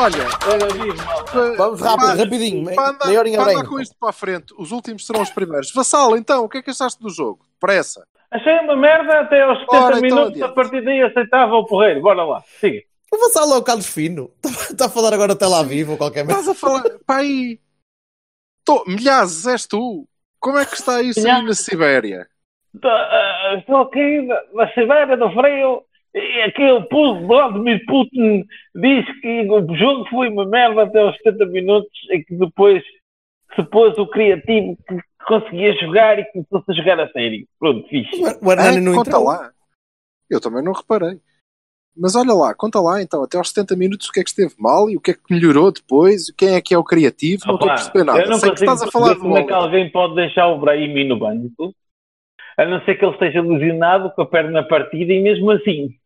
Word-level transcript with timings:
Olha, 0.00 1.56
Vamos 1.56 1.80
rápido, 1.80 2.16
rapidinho. 2.18 2.64
me- 2.64 2.74
para 2.74 2.90
andar, 2.90 3.06
Meia 3.06 3.18
horinha 3.18 3.44
bem. 3.44 3.64
com 3.64 3.80
isto 3.80 3.96
para 3.98 4.10
a 4.10 4.12
frente, 4.12 4.54
os 4.56 4.70
últimos 4.70 5.04
serão 5.06 5.22
os 5.22 5.30
primeiros. 5.30 5.72
Vassal, 5.72 6.16
então, 6.16 6.44
o 6.44 6.48
que 6.48 6.58
é 6.58 6.62
que 6.62 6.70
achaste 6.70 7.02
do 7.02 7.10
jogo? 7.10 7.40
Pressa. 7.58 8.06
Achei 8.30 8.52
uma 8.60 8.76
merda 8.76 9.20
até 9.20 9.42
aos 9.42 9.58
70 9.60 9.76
Ora, 9.76 9.96
então, 9.98 10.02
minutos. 10.02 10.28
adiante. 10.30 10.42
a 10.44 10.48
partir 10.54 10.84
daí 10.84 11.02
aceitava 11.02 11.54
o 11.54 11.66
porreiro. 11.66 12.00
Bora 12.00 12.24
lá, 12.24 12.42
siga. 12.60 12.82
O 13.12 13.18
Vassalo 13.18 13.54
é 13.54 13.56
o 13.56 13.62
Carlos 13.62 13.86
Fino. 13.86 14.30
Está 14.70 14.84
a 14.86 14.88
falar 14.90 15.12
agora 15.14 15.32
até 15.32 15.46
lá 15.46 15.62
vivo 15.62 15.92
ou 15.92 15.98
qualquer 15.98 16.24
merda. 16.24 16.40
Estás 16.42 16.56
a 16.56 16.60
falar. 16.60 16.84
Pai. 17.06 17.58
Tô, 18.64 18.84
milhares, 18.86 19.46
és 19.46 19.66
tu. 19.66 20.06
Como 20.38 20.58
é 20.58 20.64
que 20.66 20.74
está 20.74 21.00
isso 21.02 21.26
aí 21.26 21.42
na 21.42 21.54
Sibéria? 21.54 22.28
Tô, 22.80 22.86
ah, 22.88 23.56
Estou 23.58 23.76
aqui 23.78 24.22
na- 24.52 24.68
Sibéria 24.74 25.16
do 25.16 25.30
Frio 25.32 25.82
aquele 26.44 26.80
puto 26.88 27.26
Vladimir 27.26 27.84
Putin 27.86 28.44
diz 28.74 29.20
que 29.20 29.42
o 29.50 29.76
jogo 29.76 30.08
foi 30.08 30.28
uma 30.28 30.46
merda 30.46 30.82
até 30.84 31.00
aos 31.00 31.16
70 31.18 31.46
minutos 31.46 31.90
e 32.10 32.22
que 32.24 32.34
depois 32.36 32.82
se 33.54 33.62
pôs 33.64 33.96
o 33.98 34.06
criativo 34.06 34.76
que 34.88 34.98
conseguia 35.26 35.72
jogar 35.80 36.18
e 36.18 36.24
começou-se 36.32 36.70
a 36.70 36.74
jogar 36.74 37.00
a 37.00 37.08
sério. 37.10 37.46
Pronto, 37.58 37.86
fixe. 37.88 38.16
O 38.42 38.50
Hernani 38.52 38.76
É, 38.78 38.80
não 38.80 38.94
conta 38.94 39.10
entrou. 39.10 39.24
lá. 39.24 39.50
Eu 40.30 40.40
também 40.40 40.62
não 40.62 40.72
reparei. 40.72 41.18
Mas 41.96 42.14
olha 42.14 42.32
lá, 42.32 42.54
conta 42.54 42.80
lá 42.80 43.02
então, 43.02 43.24
até 43.24 43.36
aos 43.36 43.48
70 43.48 43.74
minutos 43.74 44.08
o 44.08 44.12
que 44.12 44.20
é 44.20 44.22
que 44.22 44.28
esteve 44.28 44.54
mal 44.58 44.88
e 44.88 44.96
o 44.96 45.00
que 45.00 45.10
é 45.10 45.14
que 45.14 45.20
melhorou 45.30 45.72
depois, 45.72 46.30
quem 46.30 46.54
é 46.54 46.60
que 46.60 46.72
é 46.72 46.78
o 46.78 46.84
criativo, 46.84 47.42
não 47.44 47.54
estou 47.54 47.68
a 47.68 47.72
Opa, 47.72 47.82
perceber 47.82 48.04
nada. 48.04 48.20
Eu 48.20 48.28
não 48.28 48.38
Sei 48.38 48.50
que 48.50 48.60
estás 48.60 48.82
a 48.82 48.90
falar 48.90 49.16
como 49.16 49.36
é 49.36 49.42
que 49.44 49.52
alguém 49.52 49.90
pode 49.90 50.14
deixar 50.14 50.46
o 50.46 50.60
Brahimi 50.60 51.04
no 51.08 51.18
banco, 51.18 51.74
a 52.56 52.64
não 52.64 52.80
ser 52.84 52.94
que 52.96 53.04
ele 53.04 53.14
esteja 53.14 53.40
lesionado 53.42 54.12
com 54.12 54.22
a 54.22 54.26
perna 54.26 54.62
partida 54.62 55.12
e 55.12 55.20
mesmo 55.20 55.50
assim. 55.50 55.96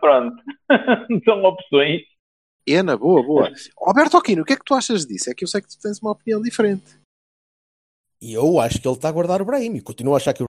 Pronto. 0.00 0.42
São 1.24 1.42
opções. 1.44 2.02
É, 2.68 2.82
na 2.82 2.96
boa, 2.96 3.22
boa. 3.22 3.52
Alberto 3.78 4.16
Aquino, 4.16 4.42
o 4.42 4.44
que 4.44 4.54
é 4.54 4.56
que 4.56 4.64
tu 4.64 4.74
achas 4.74 5.06
disso? 5.06 5.30
É 5.30 5.34
que 5.34 5.44
eu 5.44 5.48
sei 5.48 5.60
que 5.60 5.68
tu 5.68 5.78
tens 5.80 6.00
uma 6.00 6.10
opinião 6.10 6.42
diferente. 6.42 6.98
E 8.20 8.32
eu 8.32 8.58
acho 8.58 8.80
que 8.80 8.88
ele 8.88 8.96
está 8.96 9.08
a 9.08 9.12
guardar 9.12 9.40
o 9.40 9.44
Brahim. 9.44 9.78
Continuo 9.80 10.14
a 10.14 10.16
achar 10.16 10.32
que 10.34 10.42
o 10.42 10.46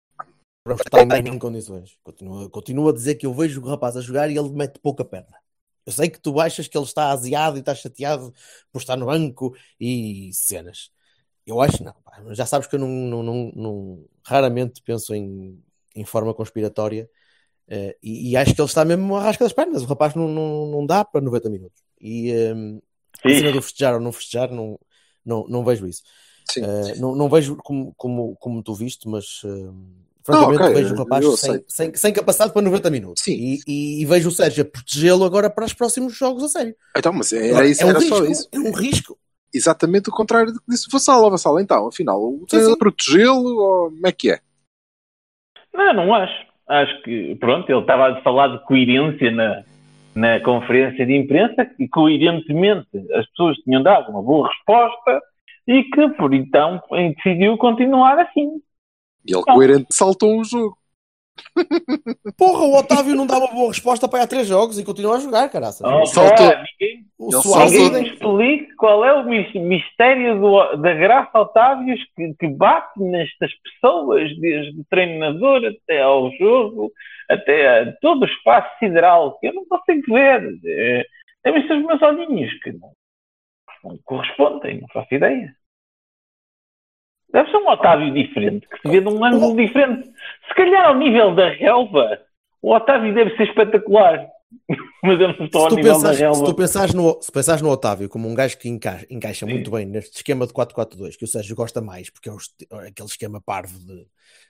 Brahim 0.66 0.80
está 0.80 1.20
em 1.20 1.38
condições. 1.40 1.98
Continuo, 2.04 2.50
continuo 2.50 2.90
a 2.90 2.94
dizer 2.94 3.16
que 3.16 3.26
eu 3.26 3.34
vejo 3.34 3.62
o 3.62 3.68
rapaz 3.68 3.96
a 3.98 4.02
jogar 4.02 4.30
e 4.30 4.38
ele 4.38 4.50
mete 4.50 4.80
pouca 4.80 5.06
perna. 5.06 5.38
Eu 5.86 5.92
sei 5.92 6.10
que 6.10 6.20
tu 6.20 6.40
achas 6.40 6.68
que 6.68 6.78
ele 6.78 6.86
está 6.86 7.12
aziado 7.12 7.56
e 7.56 7.60
está 7.60 7.74
chateado 7.76 8.34
por 8.72 8.80
estar 8.80 8.98
no 8.98 9.06
banco 9.06 9.56
e 9.80 10.32
cenas. 10.34 10.92
Eu 11.46 11.62
acho 11.62 11.78
que 11.78 11.84
não. 11.84 11.94
pá. 12.04 12.22
Já 12.34 12.46
sabes 12.46 12.68
que 12.68 12.76
eu 12.76 12.80
não, 12.80 12.88
não- 12.90 13.24
não- 13.24 13.52
não- 13.56 14.06
raramente 14.26 14.82
penso 14.82 15.14
em, 15.14 15.64
em 15.96 16.04
forma 16.04 16.34
conspiratória 16.34 17.10
eh, 17.70 17.96
e, 18.02 18.32
e 18.32 18.38
acho 18.38 18.54
que 18.56 18.62
ele 18.62 18.68
está 18.68 18.86
mesmo 18.86 19.16
à 19.16 19.22
rasca 19.24 19.44
das 19.44 19.54
pernas. 19.54 19.84
O 19.84 19.88
rapaz 19.88 20.16
não, 20.16 20.28
não, 20.28 20.68
não 20.68 20.86
dá 20.86 21.04
para 21.04 21.22
90 21.22 21.50
minutos. 21.50 21.82
E 22.00 22.32
ehm, 22.32 22.80
a 23.24 23.30
cena 23.30 23.52
do 23.52 23.62
festejar 23.62 23.94
ou 23.96 24.00
não 24.00 24.12
festejar, 24.12 24.52
não, 24.52 24.80
não, 25.26 25.46
não 25.48 25.64
vejo 25.66 25.88
isso. 25.88 26.04
Sim. 26.50 26.62
Uh, 26.62 27.00
não, 27.02 27.16
não 27.16 27.30
vejo 27.30 27.58
como, 27.58 27.94
como, 27.98 28.36
como 28.38 28.64
tu 28.64 28.74
viste, 28.74 29.08
mas 29.08 29.44
uh, 29.44 29.76
francamente 30.24 30.62
ok, 30.64 30.74
vejo 30.74 30.94
o 30.94 30.98
rapaz 30.98 31.40
sem, 31.40 31.64
sem, 31.68 31.94
sem 31.96 32.14
capacidade 32.14 32.54
para 32.54 32.62
90 32.62 32.90
minutos. 32.90 33.22
Sim. 33.24 33.34
E, 33.34 33.60
e- 33.68 34.02
e 34.02 34.06
vejo 34.06 34.30
o 34.30 34.32
Sérgio 34.32 34.64
a 34.64 34.66
protegê-lo 34.66 35.26
agora 35.26 35.50
para 35.50 35.66
os 35.66 35.74
próximos 35.74 36.16
jogos 36.16 36.44
a 36.44 36.48
sério. 36.48 36.74
Então, 36.96 37.12
mas 37.12 37.34
era, 37.34 37.48
Agora, 37.50 37.68
isso, 37.68 37.82
é 37.82 37.86
um 37.86 37.90
era 37.90 38.00
risco, 38.00 38.16
só 38.16 38.26
isso. 38.26 38.50
É 38.52 38.60
um 38.60 38.72
risco. 38.72 39.20
Exatamente 39.54 40.10
o 40.10 40.14
contrário 40.14 40.54
do 40.54 40.60
que 40.60 40.70
disse 40.70 40.88
o 40.88 40.92
Vassal. 40.92 41.24
Ó, 41.24 41.30
Vassal, 41.30 41.60
então, 41.60 41.88
afinal, 41.88 42.22
o 42.22 42.40
Sim, 42.40 42.46
treinador 42.48 42.76
sim. 42.76 42.80
protegê-lo 42.80 43.58
ou 43.58 43.90
como 43.90 44.08
é 44.08 44.12
que 44.14 44.32
é? 44.32 44.40
Não, 45.74 45.94
não 45.94 46.14
acho. 46.14 46.47
Acho 46.68 47.02
que, 47.02 47.36
pronto, 47.36 47.70
ele 47.72 47.80
estava 47.80 48.10
a 48.10 48.22
falar 48.22 48.50
de 48.50 48.66
coerência 48.66 49.32
na, 49.32 49.64
na 50.14 50.40
conferência 50.42 51.06
de 51.06 51.16
imprensa 51.16 51.70
e 51.80 51.88
coerentemente 51.88 52.88
as 53.14 53.26
pessoas 53.28 53.58
tinham 53.60 53.82
dado 53.82 54.12
uma 54.12 54.22
boa 54.22 54.50
resposta 54.50 55.22
e 55.68 55.84
que, 55.84 56.10
por 56.10 56.34
então, 56.34 56.82
decidiu 56.92 57.58
continuar 57.58 58.20
assim. 58.20 58.62
E 59.26 59.34
ele 59.34 59.44
coerente 59.44 59.88
saltou 59.92 60.40
um 60.40 60.44
jogo. 60.44 60.78
Porra, 62.38 62.64
o 62.66 62.78
Otávio 62.78 63.16
não 63.16 63.26
dá 63.28 63.38
uma 63.38 63.48
boa 63.54 63.68
resposta 63.70 64.08
para 64.08 64.20
ir 64.20 64.24
a 64.24 64.28
três 64.28 64.48
jogos 64.48 64.78
e 64.80 64.84
continua 64.86 65.16
a 65.18 65.20
jogar, 65.20 65.50
caraça. 65.50 65.88
Oh, 65.88 66.06
saltou. 66.06 66.52
pá, 66.52 66.64
ninguém, 66.80 67.06
o 67.18 67.32
saltou. 67.32 67.66
ninguém 67.70 67.92
me 68.04 68.10
explique 68.10 68.76
qual 68.76 69.06
é 69.06 69.14
o 69.14 69.26
mis- 69.26 69.54
mistério 69.54 70.40
do- 70.40 70.76
da 70.78 70.94
Graça 70.94 71.40
Otávios 71.40 72.00
que, 72.16 72.34
que 72.40 72.48
bate 72.48 73.00
nestas 73.00 73.52
pessoas, 73.64 74.36
desde 74.40 74.80
o 74.80 74.86
treinador 74.90 75.62
até 75.66 76.02
ao 76.02 76.32
jogo, 76.38 76.92
até 77.30 77.82
a 77.82 77.94
todo 78.02 78.24
o 78.24 78.26
espaço 78.28 78.70
sideral, 78.80 79.38
que 79.40 79.48
eu 79.48 79.54
não 79.54 79.66
consigo 79.66 80.14
ver. 80.14 80.60
É, 80.66 81.06
Tem 81.44 81.54
visto 81.54 81.74
os 81.74 81.86
meus 81.86 82.02
olhinhos 82.02 82.54
que 82.62 82.72
não, 82.74 82.92
não 83.84 83.98
correspondem, 84.04 84.82
não 84.82 84.88
faço 84.90 85.14
ideia. 85.14 85.54
Deve 87.32 87.52
ser 87.52 87.58
um 87.58 87.70
Otávio 87.70 88.14
diferente, 88.14 88.68
que 88.70 88.78
se 88.82 88.88
vê 88.90 89.02
de 89.02 89.08
um 89.10 89.24
ângulo 89.24 89.56
diferente. 89.56 90.10
Se 90.48 90.56
calhar 90.56 90.88
ao 90.88 90.96
nível 90.98 91.36
da 91.36 91.50
relva, 91.50 92.20
o 92.62 92.74
Otávio 92.74 93.14
deve 93.14 93.36
ser 93.36 93.50
espetacular. 93.50 94.28
Mas 95.04 95.20
eu 95.20 95.28
não 95.28 95.46
estou 95.46 95.62
Se 95.62 95.68
ao 95.68 95.76
nível 95.76 95.92
da 95.92 95.98
pensares, 96.00 96.18
se 96.18 96.24
relva. 96.24 96.46
tu 96.46 96.54
pensares 96.56 96.94
no, 96.94 97.22
se 97.22 97.32
pensares 97.32 97.62
no 97.62 97.70
Otávio 97.70 98.08
como 98.08 98.30
um 98.30 98.34
gajo 98.34 98.58
que 98.58 98.70
encaixa, 98.70 99.06
encaixa 99.10 99.46
muito 99.46 99.70
bem 99.70 99.86
neste 99.86 100.16
esquema 100.16 100.48
de 100.48 100.54
4-4-2, 100.54 101.18
que 101.18 101.26
o 101.26 101.28
Sérgio 101.28 101.54
gosta 101.56 101.82
mais, 101.82 102.10
porque 102.10 102.30
é 102.30 102.32
o 102.32 102.38
est- 102.38 102.66
aquele 102.72 103.10
esquema 103.10 103.42
parvo 103.42 103.78
de, 103.78 104.06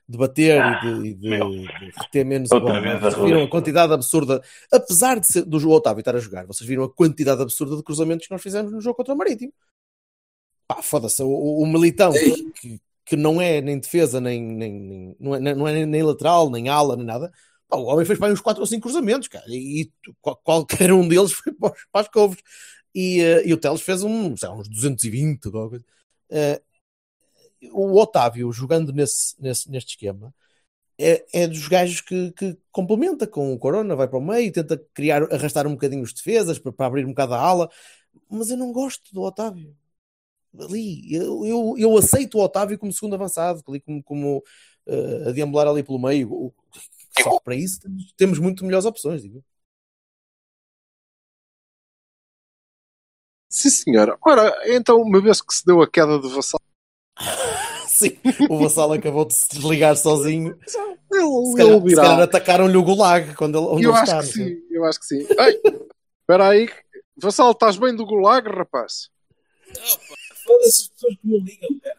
de 0.08 0.18
bater 0.18 0.62
e 0.64 0.80
de, 0.82 1.14
de- 1.16 1.30
meu. 1.30 1.50
de 1.50 1.68
reter 2.00 2.24
menos 2.26 2.52
a 2.52 2.59
bola. 2.59 2.80
vez 2.80 3.00
Vocês 3.00 3.16
viram 3.26 3.44
a 3.44 3.48
quantidade 3.50 3.92
absurda, 3.92 4.40
apesar 4.72 5.20
de 5.20 5.26
ser, 5.28 5.44
do 5.46 5.58
Otávio 5.72 6.00
estar 6.02 6.16
a 6.16 6.20
jogar, 6.20 6.46
vocês 6.46 6.68
viram 6.68 6.84
a 6.84 6.90
quantidade 6.94 7.42
absurda 7.42 7.76
de 7.76 7.84
cruzamentos 7.84 8.28
que 8.28 8.32
nós 8.34 8.42
fizemos 8.42 8.72
no 8.72 8.80
jogo 8.80 8.98
contra 8.98 9.16
o 9.16 9.18
Marítimo. 9.18 9.52
Pá, 10.67 10.81
foda-se, 10.81 11.22
o, 11.23 11.28
o- 11.29 11.66
Militão, 11.66 12.11
que, 12.59 12.81
que 13.05 13.16
não 13.16 13.41
é 13.41 13.61
nem 13.61 13.79
defesa, 13.79 14.19
nem, 14.19 14.41
nem, 14.41 14.72
nem- 14.73 15.16
não, 15.19 15.35
é, 15.35 15.39
não 15.55 15.67
é 15.67 15.85
nem 15.85 16.03
lateral, 16.03 16.50
nem 16.50 16.67
ala, 16.69 16.95
nem 16.97 17.05
nada. 17.05 17.31
Pá, 17.69 17.78
o 17.78 17.85
homem 17.85 18.05
fez 18.05 18.19
para 18.19 18.33
uns 18.33 18.41
4 18.41 18.61
ou 18.61 18.67
5 18.67 18.83
cruzamentos, 18.83 19.28
cara, 19.28 19.45
e, 19.47 19.89
qual- 20.22 20.38
qualquer 20.44 20.91
um 20.91 21.07
deles 21.07 21.31
foi 21.33 21.53
para 21.53 21.72
os, 21.73 21.85
para 21.91 22.01
as 22.01 22.07
couves. 22.09 22.39
E, 22.95 23.22
eh, 23.22 23.47
e 23.47 23.53
o 23.53 23.57
Teles 23.57 23.81
fez 23.81 24.03
um, 24.03 24.35
sei 24.35 24.50
uns 24.50 24.67
220, 24.67 25.51
qualquer 25.51 25.69
coisa. 25.69 25.85
Eh, 26.31 26.61
o 27.72 27.99
Otávio, 27.99 28.51
jogando 28.51 28.91
nesse, 28.94 29.35
nesse, 29.41 29.69
neste 29.69 29.91
esquema, 29.91 30.34
é, 30.99 31.25
é 31.34 31.47
dos 31.47 31.67
gajos 31.67 32.01
que, 32.01 32.31
que 32.34 32.57
complementa 32.72 33.28
com 33.28 33.53
o 33.53 33.59
Corona, 33.59 33.95
vai 33.95 34.07
para 34.07 34.19
o 34.19 34.22
meio, 34.22 34.51
tenta 34.51 34.78
criar, 34.94 35.23
arrastar 35.34 35.67
um 35.67 35.72
bocadinho 35.73 36.03
os 36.03 36.13
defesas 36.13 36.59
para, 36.59 36.72
para 36.72 36.88
abrir 36.88 37.05
um 37.05 37.09
bocado 37.09 37.34
a 37.35 37.39
ala, 37.41 37.69
mas 38.29 38.49
eu 38.49 38.57
não 38.57 38.72
gosto 38.72 39.13
do 39.13 39.22
Otávio. 39.22 39.75
Ali, 40.59 41.13
eu, 41.13 41.45
eu, 41.45 41.75
eu 41.78 41.97
aceito 41.97 42.38
o 42.38 42.44
Otávio 42.44 42.78
como 42.78 42.91
segundo 42.94 43.16
avançado, 43.16 43.63
ali 43.68 43.79
como, 43.81 44.03
como 44.03 44.44
eh, 44.88 45.29
a 45.29 45.31
deambular 45.31 45.68
ali 45.68 45.84
pelo 45.84 46.00
meio. 46.00 46.53
Só 47.22 47.38
que 47.40 47.44
para 47.44 47.55
isso 47.55 47.79
temos, 47.82 48.14
temos 48.17 48.40
muito 48.40 48.66
melhores 48.66 48.85
opções, 48.85 49.22
digo. 49.22 49.43
Sim, 53.49 53.70
senhora. 53.70 54.17
Ora, 54.26 54.53
então, 54.67 54.97
uma 55.02 55.22
vez 55.22 55.41
que 55.41 55.53
se 55.53 55.66
deu 55.66 55.82
a 55.82 55.90
queda 55.90 56.20
do 56.20 56.29
Vassal, 56.29 56.59
Sim, 57.87 58.17
o 58.49 58.59
Vassal 58.59 58.93
acabou 58.93 59.26
de 59.26 59.34
se 59.34 59.49
desligar 59.49 59.96
sozinho. 59.97 60.55
ele, 61.11 61.55
Se 61.55 61.61
ele 61.61 61.96
calhar, 61.96 61.96
calhar 61.96 62.20
atacaram-lhe 62.22 62.78
o 62.78 62.84
gulag 62.84 63.34
quando 63.35 63.58
ele, 63.58 63.67
onde 63.67 63.84
Eu 63.85 63.91
ele 63.91 63.99
acho 63.99 64.03
está. 64.03 64.20
que 64.20 64.28
sei. 64.28 64.46
sim, 64.55 64.61
eu 64.70 64.85
acho 64.85 64.99
que 64.99 65.05
sim. 65.05 65.20
Espera 66.22 66.49
aí. 66.49 66.70
Vassal, 67.17 67.52
estás 67.52 67.78
bem 67.78 67.96
do 67.96 68.05
gulag, 68.05 68.47
rapaz? 68.49 69.09
Foda-se 70.47 70.82
as 70.84 70.88
pessoas 70.90 71.14
que 71.22 71.28
me 71.28 71.40
ligam, 71.40 71.79
cara. 71.79 71.97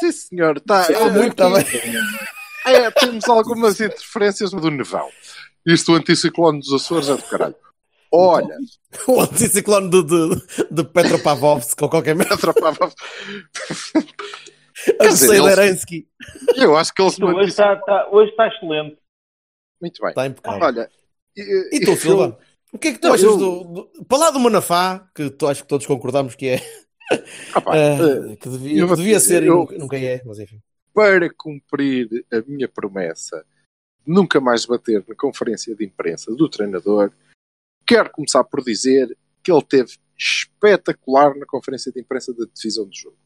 Sim, 0.00 0.12
senhor. 0.12 0.60
Tá, 0.60 0.84
Sim, 0.84 0.92
é, 0.94 1.10
muito, 1.10 1.34
tá 1.36 1.48
bem. 1.48 1.64
é, 2.66 2.90
temos 2.90 3.26
algumas 3.28 3.80
interferências 3.80 4.50
do 4.50 4.70
nevão. 4.70 5.08
Isto, 5.66 5.92
o 5.92 5.94
anticiclone 5.96 6.60
dos 6.60 6.72
Açores, 6.72 7.08
é 7.08 7.16
do 7.16 7.22
caralho. 7.22 7.56
Olha, 8.12 8.56
O 9.06 9.20
anticiclone 9.20 9.90
de, 9.90 10.02
de, 10.02 10.66
de 10.70 10.84
Petropavlovsk 10.84 11.80
ou 11.82 11.88
qualquer 11.90 12.14
merda. 12.14 12.34
atrapava. 12.34 12.92
A 15.00 15.06
dizer, 15.06 15.26
Seileransky. 15.28 16.08
Eu 16.56 16.76
acho 16.76 16.92
que 16.94 17.02
eles 17.02 17.18
hoje, 17.20 17.48
está, 17.50 17.74
está- 17.74 18.08
hoje 18.10 18.30
está 18.30 18.46
excelente. 18.48 18.98
Muito 19.80 20.00
bem. 20.00 20.10
Está 20.10 20.26
impecável. 20.26 20.62
Olha, 20.64 20.90
E 21.36 21.76
e 21.76 21.80
tu, 21.84 21.96
Silva? 21.96 22.38
O 22.72 22.78
que 22.78 22.88
é 22.88 22.92
que 22.92 22.98
tu 22.98 23.08
Não, 23.08 23.14
achas 23.14 23.24
eu- 23.26 23.36
do, 23.36 23.64
do- 23.64 24.04
Para 24.06 24.18
lá 24.18 24.30
do 24.30 24.40
Manafá, 24.40 25.06
que 25.14 25.30
tu 25.30 25.46
acho 25.46 25.62
que 25.62 25.68
todos 25.68 25.86
concordamos 25.86 26.34
que 26.34 26.48
é. 26.48 26.62
Eh, 27.10 28.36
que 28.36 28.48
devia, 28.48 28.80
eu 28.80 28.96
devia 28.96 29.20
ser 29.20 29.42
e 29.42 29.46
eu- 29.46 29.56
nunca, 29.56 29.78
nunca 29.78 29.96
é, 29.98 30.22
mas 30.24 30.38
enfim. 30.38 30.60
para 30.92 31.32
cumprir 31.32 32.24
a 32.32 32.40
minha 32.46 32.68
promessa 32.68 33.44
de 34.04 34.12
nunca 34.12 34.40
mais 34.40 34.64
bater 34.66 35.04
na 35.06 35.14
conferência 35.14 35.74
de 35.74 35.84
imprensa 35.84 36.34
do 36.34 36.48
treinador, 36.48 37.12
quero 37.86 38.10
começar 38.10 38.44
por 38.44 38.62
dizer 38.62 39.16
que 39.42 39.52
ele 39.52 39.62
teve 39.64 39.96
espetacular 40.16 41.34
na 41.36 41.46
conferência 41.46 41.92
de 41.92 42.00
imprensa 42.00 42.32
da 42.34 42.44
divisão 42.52 42.86
do 42.86 42.94
jogo. 42.94 43.16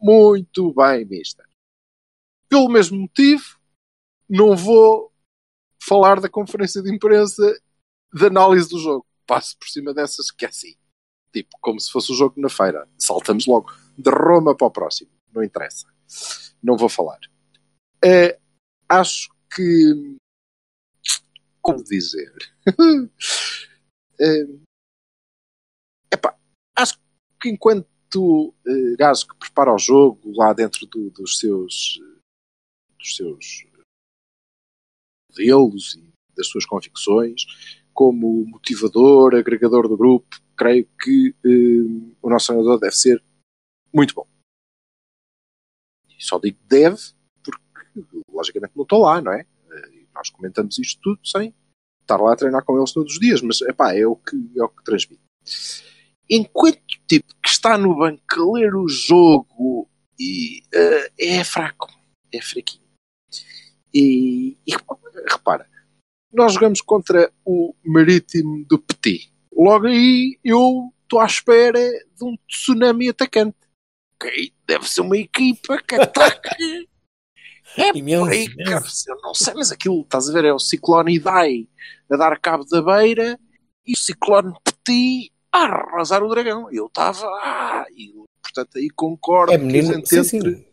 Muito 0.00 0.72
bem, 0.72 1.04
mister. 1.04 1.44
Pelo 2.48 2.68
mesmo 2.68 2.98
motivo, 2.98 3.58
não 4.28 4.56
vou 4.56 5.12
falar 5.82 6.20
da 6.20 6.28
conferência 6.28 6.82
de 6.82 6.94
imprensa 6.94 7.60
de 8.12 8.26
análise 8.26 8.68
do 8.68 8.78
jogo. 8.78 9.06
Passo 9.26 9.56
por 9.58 9.68
cima 9.68 9.92
dessas 9.94 10.30
que 10.30 10.44
é 10.44 10.48
assim. 10.48 10.74
Tipo, 11.32 11.56
como 11.60 11.80
se 11.80 11.90
fosse 11.90 12.12
o 12.12 12.14
jogo 12.14 12.40
na 12.40 12.48
feira. 12.48 12.88
Saltamos 12.98 13.46
logo 13.46 13.70
de 13.96 14.10
Roma 14.10 14.54
para 14.56 14.66
o 14.66 14.70
próximo. 14.70 15.10
Não 15.32 15.42
interessa. 15.42 15.86
Não 16.62 16.76
vou 16.76 16.88
falar. 16.88 17.18
Eh, 18.04 18.38
acho 18.88 19.30
que. 19.54 20.16
Como 21.60 21.82
dizer? 21.82 22.32
Eh, 24.20 24.46
epá, 26.12 26.36
acho 26.76 26.96
que 27.40 27.48
enquanto 27.48 28.54
eh, 28.64 28.94
gajo 28.96 29.26
que 29.26 29.36
prepara 29.36 29.74
o 29.74 29.78
jogo 29.78 30.32
lá 30.36 30.52
dentro 30.52 30.86
do- 30.86 31.10
dos 31.10 31.38
seus. 31.40 31.98
dos 32.98 33.16
seus 33.16 33.66
modelos 35.30 35.94
e 35.94 36.12
das 36.36 36.46
suas 36.46 36.64
convicções, 36.66 37.42
como 37.92 38.44
motivador, 38.46 39.34
agregador 39.34 39.88
do 39.88 39.96
grupo, 39.96 40.40
creio 40.56 40.88
que 41.00 41.34
eh, 41.44 42.14
o 42.20 42.30
nosso 42.30 42.48
treinador 42.48 42.78
deve 42.78 42.94
ser 42.94 43.22
muito 43.92 44.14
bom. 44.14 44.26
E 46.08 46.22
só 46.22 46.38
digo 46.38 46.58
deve, 46.68 46.98
porque 47.42 48.00
logicamente 48.30 48.72
não 48.76 48.82
estou 48.82 49.02
lá, 49.02 49.20
não 49.20 49.32
é? 49.32 49.46
E 49.92 50.06
nós 50.14 50.30
comentamos 50.30 50.78
isto 50.78 51.00
tudo 51.02 51.26
sem 51.26 51.54
estar 52.00 52.16
lá 52.16 52.32
a 52.32 52.36
treinar 52.36 52.64
com 52.64 52.76
eles 52.76 52.92
todos 52.92 53.14
os 53.14 53.20
dias, 53.20 53.40
mas 53.40 53.60
epá, 53.62 53.94
é 53.94 54.06
o 54.06 54.16
que, 54.16 54.36
é 54.56 54.62
o 54.62 54.68
que 54.68 54.84
transmite. 54.84 55.22
Enquanto 56.28 56.76
o 56.76 57.06
tipo 57.06 57.34
que 57.42 57.48
está 57.48 57.76
no 57.76 57.96
banco 57.96 58.22
a 58.36 58.52
ler 58.58 58.74
o 58.74 58.88
jogo 58.88 59.88
e, 60.18 60.62
eh, 60.72 61.12
é 61.18 61.44
fraco, 61.44 61.90
é 62.32 62.40
fraquinho. 62.40 62.82
E, 63.94 64.56
e 64.66 64.72
repara, 65.28 65.68
nós 66.32 66.54
jogamos 66.54 66.80
contra 66.80 67.30
o 67.44 67.74
Marítimo 67.84 68.64
do 68.66 68.78
Petit. 68.78 69.31
Logo 69.56 69.86
aí 69.86 70.38
eu 70.44 70.92
estou 71.02 71.20
à 71.20 71.26
espera 71.26 71.78
de 71.78 72.24
um 72.24 72.36
tsunami 72.48 73.08
atacante. 73.10 73.56
Ok, 74.16 74.52
deve 74.66 74.88
ser 74.88 75.00
uma 75.02 75.16
equipa 75.16 75.78
que 75.82 75.94
ataque. 75.94 76.48
É 77.74 77.96
Imenso, 77.96 78.24
por 78.24 78.32
aí, 78.32 78.44
imenso. 78.44 78.70
cara, 78.70 78.84
eu 79.08 79.22
não 79.22 79.32
sei, 79.32 79.54
mas 79.54 79.72
aquilo, 79.72 80.02
estás 80.02 80.28
a 80.28 80.32
ver, 80.34 80.44
é 80.44 80.52
o 80.52 80.58
Ciclone 80.58 81.14
Idai 81.14 81.66
a 82.10 82.16
dar 82.18 82.38
cabo 82.38 82.66
da 82.66 82.82
beira 82.82 83.40
e 83.86 83.94
o 83.94 83.96
Ciclone 83.96 84.52
Petit 84.62 85.32
a 85.50 85.64
arrasar 85.64 86.22
o 86.22 86.28
dragão. 86.28 86.68
Eu 86.70 86.86
estava, 86.86 87.26
ah, 87.26 87.86
e, 87.96 88.12
portanto 88.42 88.76
aí 88.76 88.90
concordo 88.90 89.54
É 89.54 89.58
que 89.58 89.78
a 89.78 89.82
gente 89.82 90.06
Sim, 90.06 90.18
entre 90.18 90.24
sim. 90.54 90.66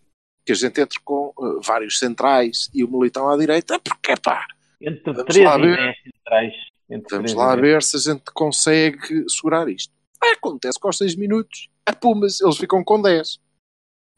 que 0.46 0.52
a 0.52 0.56
gente 0.56 0.82
entre 0.82 1.00
com 1.00 1.34
uh, 1.38 1.62
vários 1.62 1.98
centrais 2.00 2.70
e 2.74 2.84
o 2.84 2.92
Militão 2.92 3.30
à 3.30 3.38
direita, 3.38 3.80
porque 3.80 4.16
pá, 4.22 4.46
Entre 4.82 5.14
Vamos 5.14 5.34
3 5.34 5.46
lá 5.46 5.58
e 5.58 5.62
ver. 5.62 5.78
10 5.78 5.96
centrais. 6.04 6.54
Entre 6.90 7.16
vamos 7.18 7.34
lá 7.34 7.56
ver 7.56 7.84
se 7.84 7.98
a 7.98 8.00
gente 8.00 8.24
consegue 8.34 9.30
segurar 9.30 9.68
isto. 9.70 9.94
Ah, 10.22 10.32
acontece 10.34 10.80
que 10.80 10.88
aos 10.88 10.98
6 10.98 11.16
minutos, 11.16 11.70
a 11.86 11.94
Pumas, 11.94 12.42
eles 12.42 12.58
ficam 12.58 12.84
com 12.84 13.02
10. 13.02 13.40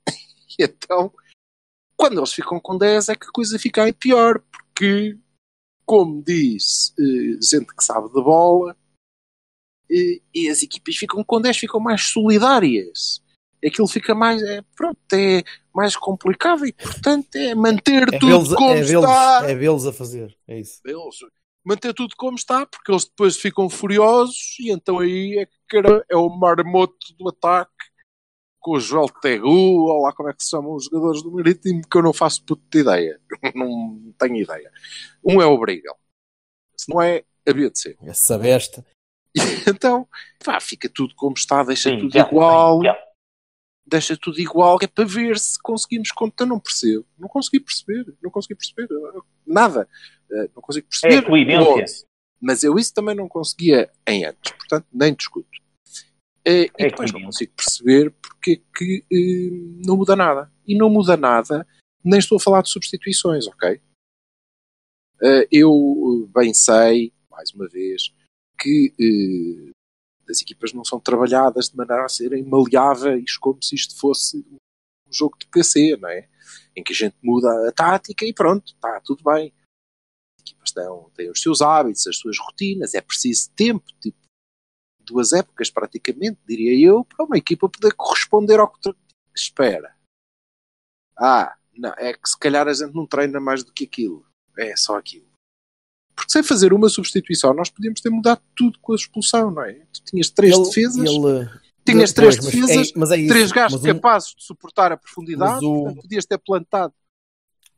E 0.59 0.63
então, 0.63 1.13
quando 1.95 2.19
eles 2.19 2.33
ficam 2.33 2.59
com 2.59 2.77
10 2.77 3.09
é 3.09 3.15
que 3.15 3.25
a 3.27 3.31
coisa 3.31 3.57
fica 3.57 3.83
aí 3.83 3.93
pior, 3.93 4.39
porque, 4.51 5.17
como 5.85 6.21
diz 6.23 6.93
eh, 6.99 7.37
gente 7.41 7.73
que 7.75 7.83
sabe 7.83 8.07
de 8.09 8.21
bola, 8.21 8.75
eh, 9.89 10.21
e 10.33 10.49
as 10.49 10.61
equipas 10.61 10.95
ficam 10.97 11.23
com 11.23 11.39
10, 11.39 11.57
ficam 11.57 11.79
mais 11.79 12.01
solidárias. 12.09 13.21
Aquilo 13.63 13.87
fica 13.87 14.13
mais, 14.15 14.41
é, 14.41 14.61
pronto, 14.75 14.97
é 15.13 15.43
mais 15.73 15.95
complicado 15.95 16.65
e, 16.65 16.73
portanto, 16.73 17.35
é 17.35 17.53
manter 17.55 18.13
É 18.13 18.19
tudo 18.19 18.55
como 18.55 18.71
é 18.71 18.81
vê-los- 18.81 19.05
está 19.05 19.49
é 19.49 19.55
vê-los 19.55 19.85
a 19.87 19.93
fazer. 19.93 20.35
É 20.47 20.59
isso. 20.59 20.81
Manter 21.63 21.93
tudo 21.93 22.15
como 22.15 22.35
está, 22.35 22.65
porque 22.65 22.91
eles 22.91 23.05
depois 23.05 23.37
ficam 23.37 23.69
furiosos 23.69 24.55
e 24.59 24.71
então 24.71 24.99
aí 24.99 25.39
é 25.39 25.45
que 25.45 25.77
é 26.09 26.15
o 26.15 26.29
marmoto 26.29 27.15
do 27.17 27.29
ataque 27.29 27.71
com 28.61 28.73
o 28.73 28.79
Joel 28.79 29.09
Tegu, 29.21 29.49
ou 29.49 30.03
lá 30.03 30.13
como 30.13 30.29
é 30.29 30.33
que 30.33 30.43
se 30.43 30.51
chamam 30.51 30.75
os 30.75 30.85
jogadores 30.85 31.23
do 31.23 31.31
Marítimo, 31.31 31.81
que 31.81 31.97
eu 31.97 32.03
não 32.03 32.13
faço 32.13 32.45
puta 32.45 32.61
de 32.71 32.79
ideia. 32.79 33.19
não 33.55 34.13
tenho 34.19 34.37
ideia. 34.37 34.71
Um 35.23 35.41
é 35.41 35.45
o 35.45 35.57
Brigel. 35.57 35.97
Se 36.77 36.87
não 36.89 37.01
é, 37.01 37.23
havia 37.47 37.71
de 37.71 37.79
ser. 37.79 37.97
Essa 38.03 38.37
besta. 38.37 38.85
Então, 39.67 40.07
pá, 40.43 40.59
fica 40.59 40.89
tudo 40.89 41.15
como 41.15 41.35
está, 41.37 41.63
deixa 41.63 41.89
Sim, 41.89 41.99
tudo 41.99 42.13
já, 42.13 42.27
igual. 42.27 42.83
já. 42.83 42.97
Deixa 43.85 44.17
tudo 44.17 44.39
igual, 44.39 44.77
que 44.77 44.85
é 44.85 44.87
para 44.87 45.05
ver 45.05 45.37
se 45.39 45.61
conseguimos 45.61 46.11
contar. 46.11 46.45
Não 46.45 46.59
percebo. 46.59 47.05
Não 47.17 47.27
consegui 47.27 47.59
perceber. 47.59 48.13
Não 48.21 48.29
consegui 48.29 48.55
perceber. 48.55 48.87
Nada. 49.51 49.87
Eh, 50.31 50.49
Não 50.55 50.61
consigo 50.61 50.87
É 50.87 50.89
perceber. 50.89 51.17
a 51.17 51.27
coerência. 51.29 51.61
o 51.69 51.79
onze. 51.81 52.05
Mas 52.41 52.63
eu 52.63 52.75
isso 52.79 52.93
também 52.93 53.13
não 53.15 53.27
conseguia 53.27 53.91
em 54.07 54.25
antes, 54.25 54.51
portanto, 54.53 54.87
nem 54.91 55.13
discuto. 55.13 55.49
Eh, 56.43 56.63
e 56.65 56.71
É 56.79 56.89
depois 56.89 57.11
não 57.11 57.21
consigo 57.21 57.53
perceber 57.55 58.11
porque 58.21 58.51
é 58.53 58.77
que 58.77 59.05
eh, 59.11 59.85
não 59.85 59.95
muda 59.97 60.15
nada. 60.15 60.51
E 60.67 60.75
não 60.75 60.89
muda 60.89 61.15
nada, 61.17 61.67
nem 62.03 62.17
estou 62.19 62.37
a 62.37 62.41
falar 62.41 62.61
de 62.63 62.69
substituições, 62.69 63.45
ok? 63.47 63.79
Eu 65.51 66.27
bem 66.33 66.51
sei, 66.53 67.13
mais 67.29 67.51
uma 67.51 67.67
vez, 67.67 68.11
que 68.59 68.91
as 70.27 70.41
equipas 70.41 70.73
não 70.73 70.83
são 70.83 70.99
trabalhadas 70.99 71.69
de 71.69 71.75
maneira 71.77 72.05
a 72.05 72.09
serem 72.09 72.43
maleáveis 72.43 73.37
como 73.37 73.61
se 73.61 73.75
isto 73.75 73.95
fosse 73.99 74.37
um 74.49 75.13
jogo 75.13 75.37
de 75.37 75.45
PC, 75.47 75.95
não 75.97 76.09
é? 76.09 76.27
Em 76.75 76.83
que 76.83 76.93
a 76.93 76.95
gente 76.95 77.15
muda 77.21 77.49
a 77.67 77.71
tática 77.71 78.25
e 78.25 78.33
pronto, 78.33 78.73
está 78.73 78.99
tudo 79.01 79.23
bem 79.23 79.53
as 80.37 80.41
equipas 80.41 80.71
têm, 80.71 80.85
têm 81.15 81.29
os 81.29 81.41
seus 81.41 81.61
hábitos, 81.61 82.07
as 82.07 82.17
suas 82.17 82.37
rotinas, 82.39 82.93
é 82.93 83.01
preciso 83.01 83.51
tempo, 83.51 83.85
tipo 84.01 84.17
duas 85.03 85.33
épocas 85.33 85.69
praticamente, 85.69 86.39
diria 86.47 86.87
eu, 86.87 87.03
para 87.03 87.25
uma 87.25 87.37
equipa 87.37 87.67
poder 87.67 87.93
corresponder 87.93 88.59
ao 88.59 88.71
que 88.71 88.93
espera. 89.35 89.95
Ah, 91.17 91.55
não, 91.75 91.93
é 91.97 92.13
que 92.13 92.29
se 92.29 92.37
calhar 92.37 92.67
a 92.67 92.73
gente 92.73 92.93
não 92.93 93.05
treina 93.05 93.39
mais 93.39 93.63
do 93.63 93.73
que 93.73 93.83
aquilo. 93.83 94.25
É 94.57 94.75
só 94.75 94.97
aquilo. 94.97 95.29
Porque 96.15 96.31
sem 96.31 96.43
fazer 96.43 96.71
uma 96.73 96.87
substituição, 96.89 97.53
nós 97.53 97.69
podíamos 97.69 97.99
ter 98.01 98.09
mudado 98.09 98.41
tudo 98.55 98.79
com 98.79 98.93
a 98.93 98.95
expulsão, 98.95 99.51
não 99.51 99.63
é? 99.63 99.73
Tu 99.93 100.03
tinhas 100.05 100.29
três 100.29 100.55
Ele- 100.55 100.65
defesas, 100.65 100.97
ele- 100.97 101.49
tinhas 101.85 102.11
Pois, 102.13 102.35
três 102.35 102.35
mas 102.37 102.45
defesas, 102.45 102.89
é- 102.89 102.93
mas 102.99 103.11
é 103.11 103.27
três 103.27 103.51
gajos 103.51 103.81
Mas 103.81 103.89
um- 103.91 103.95
capazes 103.95 104.29
de 104.35 104.43
suportar 104.43 104.91
a 104.91 104.97
profundidade, 104.97 105.65
o- 105.65 105.83
portanto, 105.83 106.01
podias 106.01 106.25
ter 106.25 106.37
plantado. 106.37 106.93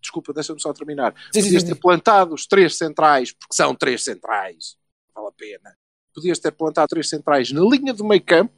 Desculpa, 0.02 0.34
deixa-me 0.34 0.60
só 0.62 0.74
terminar. 0.74 1.14
Sim, 1.34 1.42
Podias 1.44 1.62
sim, 1.64 1.68
ter 1.70 1.76
sim. 1.76 1.80
plantado 1.82 2.34
os 2.34 2.46
três 2.46 2.76
centrais, 2.78 3.32
porque 3.32 3.56
são 3.56 3.74
três 3.74 4.04
centrais, 4.04 4.76
vale 5.16 5.28
a 5.28 5.32
pena. 5.32 5.76
Podias 6.14 6.40
ter 6.40 6.52
plantado 6.52 6.90
três 6.90 7.08
centrais 7.10 7.52
na 7.52 7.62
linha 7.62 7.94
do 7.94 8.04
meio 8.04 8.22
campo, 8.24 8.54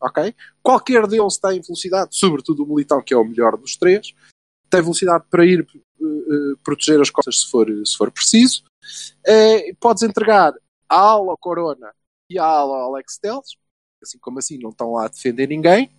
ok? 0.00 0.34
Qualquer 0.62 1.06
deles 1.06 1.36
tem 1.38 1.60
velocidade, 1.60 2.16
sobretudo 2.16 2.64
o 2.64 2.66
Militão, 2.66 3.02
que 3.02 3.12
é 3.14 3.16
o 3.16 3.24
melhor 3.24 3.56
dos 3.56 3.76
três, 3.76 4.14
tem 4.70 4.80
velocidade 4.82 5.24
para 5.30 5.44
ir 5.46 5.66
eh, 6.00 6.56
proteger 6.64 7.00
as 7.00 7.10
costas 7.10 7.40
se 7.42 7.50
for, 7.50 7.66
se 7.86 7.96
for 7.96 8.10
preciso. 8.10 8.64
Eh, 9.26 9.74
podes 9.80 10.02
entregar 10.02 10.52
a 10.88 10.96
ala 10.96 11.36
Corona 11.38 11.94
e 12.28 12.38
a 12.38 12.44
ala 12.44 12.84
Alex 12.84 13.18
Telles, 13.18 13.56
assim 14.04 14.18
como 14.18 14.38
assim 14.38 14.58
não 14.58 14.70
estão 14.70 14.92
lá 14.92 15.06
a 15.06 15.08
defender 15.08 15.48
ninguém. 15.48 15.90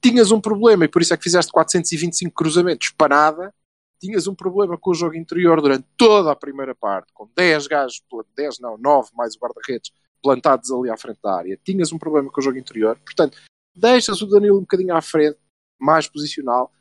Tinhas 0.00 0.30
um 0.30 0.40
problema, 0.40 0.84
e 0.84 0.88
por 0.88 1.02
isso 1.02 1.12
é 1.12 1.16
que 1.16 1.24
fizeste 1.24 1.50
425 1.50 2.32
cruzamentos 2.34 2.90
para 2.90 3.16
nada. 3.16 3.54
Tinhas 4.00 4.28
um 4.28 4.34
problema 4.34 4.78
com 4.78 4.90
o 4.90 4.94
jogo 4.94 5.16
interior 5.16 5.60
durante 5.60 5.86
toda 5.96 6.30
a 6.30 6.36
primeira 6.36 6.74
parte, 6.74 7.12
com 7.12 7.28
10 7.36 7.66
gajos, 7.66 8.00
10 8.36 8.60
não, 8.60 8.78
9 8.78 9.10
mais 9.14 9.34
o 9.34 9.40
guarda-redes 9.40 9.90
plantados 10.22 10.70
ali 10.70 10.88
à 10.88 10.96
frente 10.96 11.18
da 11.22 11.36
área. 11.36 11.58
Tinhas 11.64 11.92
um 11.92 11.98
problema 11.98 12.30
com 12.30 12.40
o 12.40 12.44
jogo 12.44 12.58
interior, 12.58 12.96
portanto, 13.04 13.38
deixas 13.74 14.22
o 14.22 14.26
Danilo 14.26 14.58
um 14.58 14.62
bocadinho 14.62 14.94
à 14.94 15.00
frente, 15.00 15.38
mais 15.80 16.08
posicional, 16.08 16.72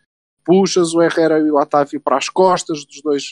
puxas 0.44 0.94
o 0.94 1.02
Herrera 1.02 1.40
e 1.40 1.52
o 1.52 1.60
Otávio 1.60 2.00
para 2.00 2.18
as 2.18 2.30
costas 2.30 2.86
dos 2.86 3.02
dois, 3.02 3.30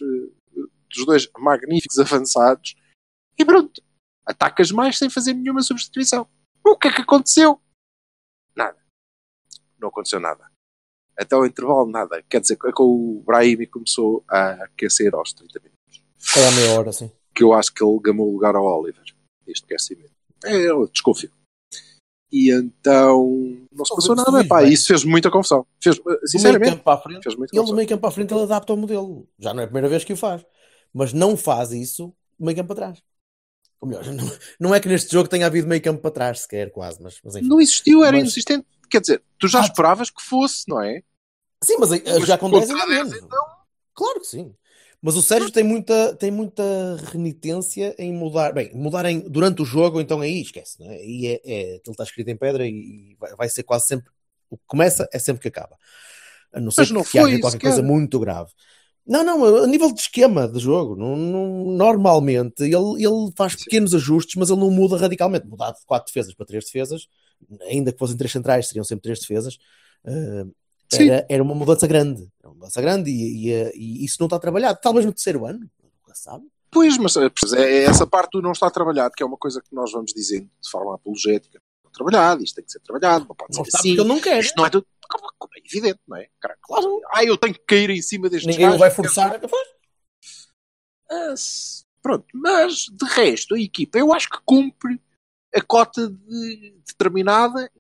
dos 0.89 1.05
dois 1.05 1.29
magníficos 1.37 1.99
avançados 1.99 2.75
e 3.37 3.45
pronto. 3.45 3.81
Atacas 4.25 4.71
mais 4.71 4.97
sem 4.97 5.09
fazer 5.09 5.33
nenhuma 5.33 5.61
substituição. 5.61 6.27
O 6.65 6.77
que 6.77 6.87
é 6.87 6.93
que 6.93 7.01
aconteceu? 7.01 7.59
Nada. 8.55 8.77
Não 9.79 9.89
aconteceu 9.89 10.19
nada. 10.19 10.49
Até 11.17 11.35
o 11.35 11.45
intervalo, 11.45 11.85
nada. 11.89 12.21
Quer 12.23 12.41
dizer, 12.41 12.57
com 12.57 12.83
o 12.83 13.23
Brahimi 13.25 13.67
começou 13.67 14.23
a 14.27 14.63
aquecer 14.63 15.13
aos 15.13 15.31
30 15.33 15.59
minutos. 15.59 16.03
Foi 16.17 16.43
à 16.43 16.51
meia 16.51 16.79
hora, 16.79 16.91
sim. 16.91 17.11
Que 17.33 17.43
eu 17.43 17.53
acho 17.53 17.73
que 17.73 17.83
ele 17.83 17.99
gamou 17.99 18.29
o 18.29 18.33
lugar 18.33 18.55
ao 18.55 18.65
Oliver. 18.65 19.03
Este 19.47 19.63
aquecimento. 19.65 20.11
É, 20.43 20.55
eu 20.69 20.87
desconfio. 20.87 21.31
E 22.31 22.51
então 22.51 23.23
não 23.71 23.85
se 23.85 23.95
passou 23.95 24.15
nada. 24.15 24.45
Pá, 24.45 24.63
isso 24.63 24.87
fez 24.87 25.05
muita 25.05 25.31
confusão. 25.31 25.65
Fez, 25.81 25.97
Do 25.97 26.03
meio 26.05 26.27
sinceramente, 26.27 26.71
campo 26.71 26.83
para 26.83 26.93
a 26.99 27.01
frente, 27.01 27.23
fez 27.23 27.35
muita 27.35 27.51
ele 27.55 27.57
do 27.57 27.61
confusão. 27.61 27.75
meio 27.77 27.87
campo 27.87 28.01
para 28.01 28.09
a 28.09 28.11
frente 28.11 28.33
ele 28.33 28.43
adapta 28.43 28.73
o 28.73 28.77
modelo. 28.77 29.29
Já 29.39 29.53
não 29.53 29.61
é 29.61 29.63
a 29.63 29.67
primeira 29.67 29.87
vez 29.87 30.03
que 30.03 30.13
o 30.13 30.17
faz. 30.17 30.45
Mas 30.91 31.13
não 31.13 31.37
faz 31.37 31.71
isso 31.71 32.07
do 32.37 32.45
meio 32.45 32.57
campo 32.57 32.69
para 32.69 32.75
trás. 32.75 33.03
Ou 33.85 33.89
melhor, 33.89 34.05
não, 34.11 34.31
não 34.59 34.75
é 34.75 34.79
que 34.79 34.87
neste 34.87 35.11
jogo 35.11 35.29
tenha 35.29 35.45
havido 35.45 35.67
meio 35.67 35.81
campo 35.81 36.01
para 36.01 36.11
trás, 36.11 36.41
sequer 36.41 36.71
quase, 36.71 37.01
mas, 37.01 37.19
mas. 37.23 37.35
Não 37.41 37.61
existiu, 37.61 38.03
era 38.03 38.13
Mas- 38.13 38.21
inexistente. 38.21 38.65
Quer 38.89 39.01
dizer, 39.01 39.23
tu 39.39 39.47
já 39.47 39.59
Ah, 39.61 39.65
esperavas 39.65 40.09
que 40.09 40.21
fosse, 40.21 40.63
não 40.67 40.81
é? 40.81 41.01
Sim, 41.63 41.77
mas, 41.79 41.91
eh, 41.91 42.01
Mas 42.05 42.27
já 42.27 42.37
10 42.37 42.69
ainda 42.69 42.85
10, 42.85 42.87
menos. 42.87 43.27
Claro 43.93 44.19
que 44.19 44.27
sim. 44.27 44.53
Mas 45.01 45.15
o 45.15 45.21
Sérgio 45.21 45.51
tem 45.51 45.63
muita, 45.63 46.15
tem 46.15 46.31
muita 46.31 46.63
renitência 47.11 47.95
em 47.97 48.13
mudar. 48.13 48.53
Bem, 48.53 48.71
mudar 48.73 49.05
em, 49.05 49.19
durante 49.19 49.61
o 49.61 49.65
jogo, 49.65 49.99
então 50.01 50.21
aí 50.21 50.41
esquece, 50.41 50.79
não 50.79 50.89
é? 50.89 51.03
E 51.03 51.27
é, 51.27 51.41
é, 51.43 51.75
aquilo 51.75 51.91
está 51.93 52.03
escrito 52.03 52.29
em 52.29 52.37
pedra 52.37 52.65
e, 52.65 52.71
e 52.71 53.15
vai, 53.19 53.35
vai 53.35 53.49
ser 53.49 53.63
quase 53.63 53.87
sempre. 53.87 54.11
O 54.49 54.57
que 54.57 54.63
começa 54.67 55.07
é 55.11 55.19
sempre 55.19 55.41
que 55.41 55.47
acaba. 55.47 55.77
A 56.53 56.59
não 56.59 56.71
ser 56.71 56.81
Mas 56.81 56.91
não 56.91 57.03
que, 57.03 57.11
que 57.11 57.19
haja 57.19 57.29
foi 57.29 57.39
qualquer 57.39 57.59
coisa 57.61 57.83
muito 57.83 58.19
grave. 58.19 58.51
Não, 59.07 59.23
não, 59.23 59.63
a 59.63 59.67
nível 59.67 59.93
de 59.93 59.99
esquema 60.01 60.47
de 60.47 60.59
jogo, 60.59 60.95
não, 60.95 61.15
não- 61.15 61.65
normalmente 61.71 62.63
ele, 62.63 63.03
ele 63.05 63.31
faz 63.35 63.55
pequenos 63.55 63.93
ajustes, 63.93 64.35
mas 64.35 64.49
ele 64.49 64.59
não 64.59 64.71
muda 64.71 64.97
radicalmente. 64.97 65.45
Mudar 65.45 65.71
de 65.71 65.85
4 65.85 66.07
defesas 66.11 66.33
para 66.33 66.45
3 66.45 66.65
defesas, 66.65 67.07
ainda 67.69 67.91
que 67.91 67.99
fossem 67.99 68.17
3 68.17 68.31
centrais, 68.31 68.67
seriam 68.67 68.83
sempre 68.83 69.03
3 69.03 69.19
defesas. 69.19 69.57
eh, 70.05 70.45
Sim. 70.91 71.09
era, 71.09 71.25
era 71.29 71.43
uma 71.43 71.53
mudança 71.55 71.85
grande. 71.87 72.27
Era 72.39 72.49
uma 72.49 72.55
mudança 72.55 72.81
grande 72.81 73.11
e, 73.11 73.49
e, 73.51 73.71
e 73.75 74.05
isso 74.05 74.17
não 74.19 74.25
está 74.27 74.39
trabalhado. 74.39 74.79
Talvez 74.81 75.05
no 75.05 75.11
terceiro 75.13 75.45
ano, 75.45 75.59
nunca 75.59 76.15
sabe. 76.15 76.45
Pois, 76.71 76.97
mas 76.97 77.15
é, 77.15 77.29
pois 77.29 77.53
é, 77.53 77.83
essa 77.83 78.05
parte 78.05 78.31
do 78.31 78.41
não 78.41 78.51
está 78.51 78.69
trabalhado, 78.69 79.13
que 79.15 79.23
é 79.23 79.25
uma 79.25 79.37
coisa 79.37 79.61
que 79.61 79.73
nós 79.73 79.91
vamos 79.91 80.11
dizendo 80.13 80.49
de 80.61 80.69
forma 80.69 80.95
apologética. 80.95 81.61
Trabalhado, 81.95 82.43
isto 82.43 82.55
tem 82.55 82.65
que 82.65 82.71
ser 82.71 82.79
trabalhado, 82.81 83.25
não 83.25 83.35
pode 83.35 83.55
Não 83.57 83.63
ser 83.63 83.77
assim. 83.77 83.89
porque 83.95 84.01
ele 84.01 84.07
não 84.09 84.19
quer. 84.21 84.39
Isto 84.41 84.57
não 84.57 84.65
é 84.65 84.69
tudo. 84.69 84.85
Como, 85.09 85.53
é 85.55 85.59
evidente, 85.59 85.99
não 86.07 86.17
é? 86.17 86.29
Caralho, 86.39 86.59
claro. 86.61 87.01
Ah, 87.13 87.23
eu 87.23 87.37
tenho 87.37 87.53
que 87.53 87.61
cair 87.65 87.89
em 87.89 88.01
cima 88.01 88.29
deste 88.29 88.47
Ninguém 88.47 88.69
o 88.69 88.77
vai 88.77 88.91
forçar. 88.91 89.39
Ah, 91.09 91.31
s- 91.31 91.85
pronto, 92.01 92.25
mas 92.33 92.85
de 92.91 93.05
resto, 93.05 93.55
a 93.55 93.59
equipa, 93.59 93.97
eu 93.97 94.11
acho 94.13 94.29
que 94.29 94.39
cumpre 94.45 94.99
a 95.53 95.61
cota 95.61 96.09
de- 96.09 96.71
determinada 96.85 97.71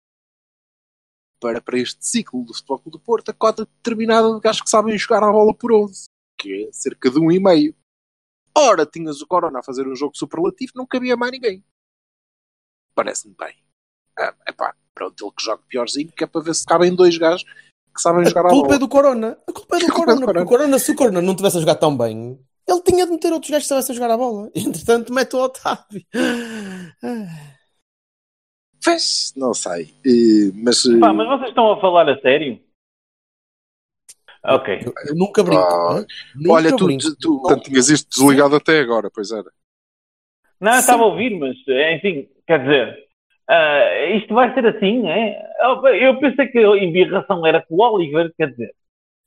para, 1.39 1.61
para 1.61 1.77
este 1.77 2.05
ciclo 2.05 2.45
do 2.45 2.53
Futebol 2.53 2.79
Clube 2.79 2.97
do 2.97 3.03
Porto, 3.03 3.29
a 3.29 3.33
cota 3.33 3.65
determinada 3.65 4.33
de 4.33 4.39
gajos 4.39 4.61
que 4.61 4.69
sabem 4.69 4.97
jogar 4.97 5.23
a 5.23 5.31
bola 5.31 5.53
por 5.53 5.73
11, 5.73 6.05
que 6.39 6.67
é 6.67 6.71
cerca 6.71 7.09
de 7.09 7.19
um 7.19 7.31
e 7.31 7.39
meio. 7.39 7.75
Ora, 8.57 8.85
tinhas 8.85 9.21
o 9.21 9.27
Corona 9.27 9.59
a 9.59 9.63
fazer 9.63 9.85
um 9.87 9.95
jogo 9.95 10.15
superlativo, 10.15 10.71
não 10.75 10.85
cabia 10.87 11.17
mais 11.17 11.31
ninguém. 11.33 11.63
Parece-me 12.95 13.35
bem. 13.37 13.64
Ah, 14.17 14.33
epá, 14.47 14.73
pronto, 14.93 15.25
ele 15.25 15.31
que 15.37 15.43
joga 15.43 15.61
piorzinho, 15.67 16.11
que 16.11 16.23
é 16.23 16.27
para 16.27 16.41
ver 16.41 16.55
se 16.55 16.65
cabem 16.65 16.95
dois 16.95 17.17
gajos 17.17 17.43
que 17.43 18.01
sabem 18.01 18.25
jogar 18.25 18.45
A 18.45 18.47
a 18.47 18.51
culpa 18.51 18.63
bola. 18.67 18.75
é 18.75 18.79
do 18.79 18.87
Corona. 18.89 19.37
A 19.47 19.51
culpa 19.53 19.77
é 19.77 19.79
do 19.79 19.85
A 19.87 19.91
culpa 19.93 20.11
é 20.11 20.15
do 20.15 20.21
Corona. 20.21 20.25
porque 20.25 20.39
O 20.41 20.45
Corona, 20.45 20.79
se 20.79 20.91
o 20.91 20.95
Corona 20.95 21.21
não 21.21 21.35
tivesse 21.35 21.57
a 21.57 21.59
jogar 21.61 21.75
tão 21.75 21.95
bem, 21.97 22.39
ele 22.67 22.81
tinha 22.81 23.05
de 23.05 23.11
meter 23.11 23.31
outros 23.31 23.49
gajos 23.51 23.63
que 23.65 23.67
soubessem 23.69 23.95
jogar 23.95 24.11
a 24.11 24.17
bola. 24.17 24.49
Entretanto, 24.55 25.13
mete 25.13 25.35
o 25.35 25.39
Otávio. 25.39 26.01
Pois, 28.83 29.33
não 29.35 29.53
sei. 29.53 29.93
Eh, 30.05 30.51
mas, 30.53 30.85
eh, 30.85 30.99
Pá, 30.99 31.11
mas 31.13 31.27
vocês 31.27 31.49
estão 31.49 31.71
a 31.71 31.81
falar 31.81 32.07
a 32.09 32.19
sério? 32.21 32.59
Ok. 34.43 34.79
Eu, 34.85 34.93
eu 35.07 35.15
nunca 35.15 35.43
brinco. 35.43 35.61
Ah, 35.63 35.93
hã? 35.99 36.05
Nunca 36.35 36.51
olha, 36.53 36.75
tu, 36.75 36.85
brinco. 36.85 37.03
tu, 37.03 37.15
tu 37.15 37.41
portanto, 37.41 37.63
tinhas 37.63 37.89
isto 37.89 38.07
desligado 38.09 38.55
até 38.55 38.79
agora, 38.79 39.09
pois 39.09 39.31
era. 39.31 39.51
Não, 40.59 40.73
estava 40.77 41.03
a 41.03 41.07
ouvir, 41.07 41.31
mas 41.39 41.55
enfim, 41.95 42.29
quer 42.45 42.59
dizer, 42.61 43.04
ah, 43.49 44.05
isto 44.15 44.33
vai 44.33 44.53
ser 44.53 44.65
assim, 44.67 45.07
é? 45.07 45.37
Eu 46.01 46.19
pensei 46.19 46.47
que 46.47 46.57
a 46.59 46.77
embirração 46.77 47.45
era 47.45 47.61
com 47.65 47.75
o 47.75 47.81
Oliver, 47.81 48.31
quer 48.37 48.51
dizer, 48.51 48.73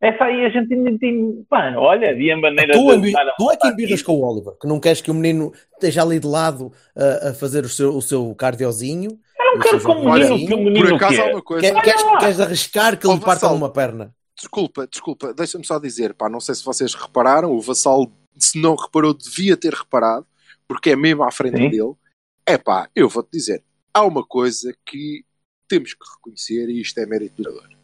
essa 0.01 0.25
aí 0.25 0.45
a 0.45 0.49
gente 0.49 0.73
ainda 0.73 0.97
tem. 0.99 1.45
Pá, 1.49 1.73
olha, 1.77 2.11
havia 2.11 2.37
maneira 2.37 2.73
Tu, 2.73 3.01
de. 3.01 3.13
tu 3.37 3.51
é 3.51 3.57
que 3.57 3.67
embirras 3.69 4.03
com 4.03 4.13
o 4.13 4.25
Oliver, 4.25 4.55
que 4.61 4.67
não 4.69 4.79
queres 4.79 5.01
que 5.01 5.11
o 5.11 5.15
menino 5.15 5.53
esteja 5.73 6.03
ali 6.03 6.21
de 6.21 6.27
lado 6.27 6.73
a, 6.97 7.31
a 7.31 7.35
fazer 7.35 7.65
o 7.65 7.69
seu, 7.69 7.97
o 7.97 8.01
seu 8.03 8.33
cardiozinho. 8.37 9.19
Eu 9.39 9.45
não 9.55 9.59
quero 9.61 9.81
que 9.81 9.87
o 9.91 10.05
menino, 10.05 10.47
que 10.47 10.55
o 10.55 10.59
menino 10.59 10.87
Por 10.87 10.95
acaso 10.95 11.21
há 11.21 11.25
quer. 11.25 11.33
uma 11.35 11.43
coisa. 11.43 11.73
Quer- 11.73 11.83
queres, 11.83 12.03
queres 12.21 12.41
arriscar 12.41 12.99
que 12.99 13.07
ele 13.09 13.19
parta 13.19 13.47
Vassal. 13.47 13.57
uma 13.57 13.71
perna? 13.73 14.15
Desculpa, 14.37 14.87
desculpa, 14.87 15.35
deixa-me 15.35 15.67
só 15.67 15.81
dizer, 15.81 16.15
pá, 16.15 16.29
não 16.29 16.39
sei 16.39 16.55
se 16.55 16.65
vocês 16.65 16.95
repararam, 16.95 17.51
o 17.51 17.61
Vassal, 17.61 18.07
se 18.37 18.61
não 18.61 18.77
reparou, 18.77 19.13
devia 19.13 19.57
ter 19.57 19.73
reparado, 19.75 20.25
porque 20.69 20.91
é 20.91 20.97
mesmo 20.97 21.25
à 21.25 21.33
frente 21.33 21.57
Sim. 21.57 21.71
dele. 21.71 21.93
É 22.47 22.57
pá, 22.57 22.89
eu 22.95 23.09
vou-te 23.09 23.31
dizer, 23.33 23.65
há 23.93 24.05
uma 24.05 24.25
coisa 24.25 24.77
que 24.87 25.25
temos 25.69 25.95
que 25.95 26.05
reconhecer, 26.17 26.69
e 26.71 26.81
isto 26.81 26.99
é 26.99 27.07
mérito 27.07 27.43
do 27.43 27.51
jogador. 27.51 27.77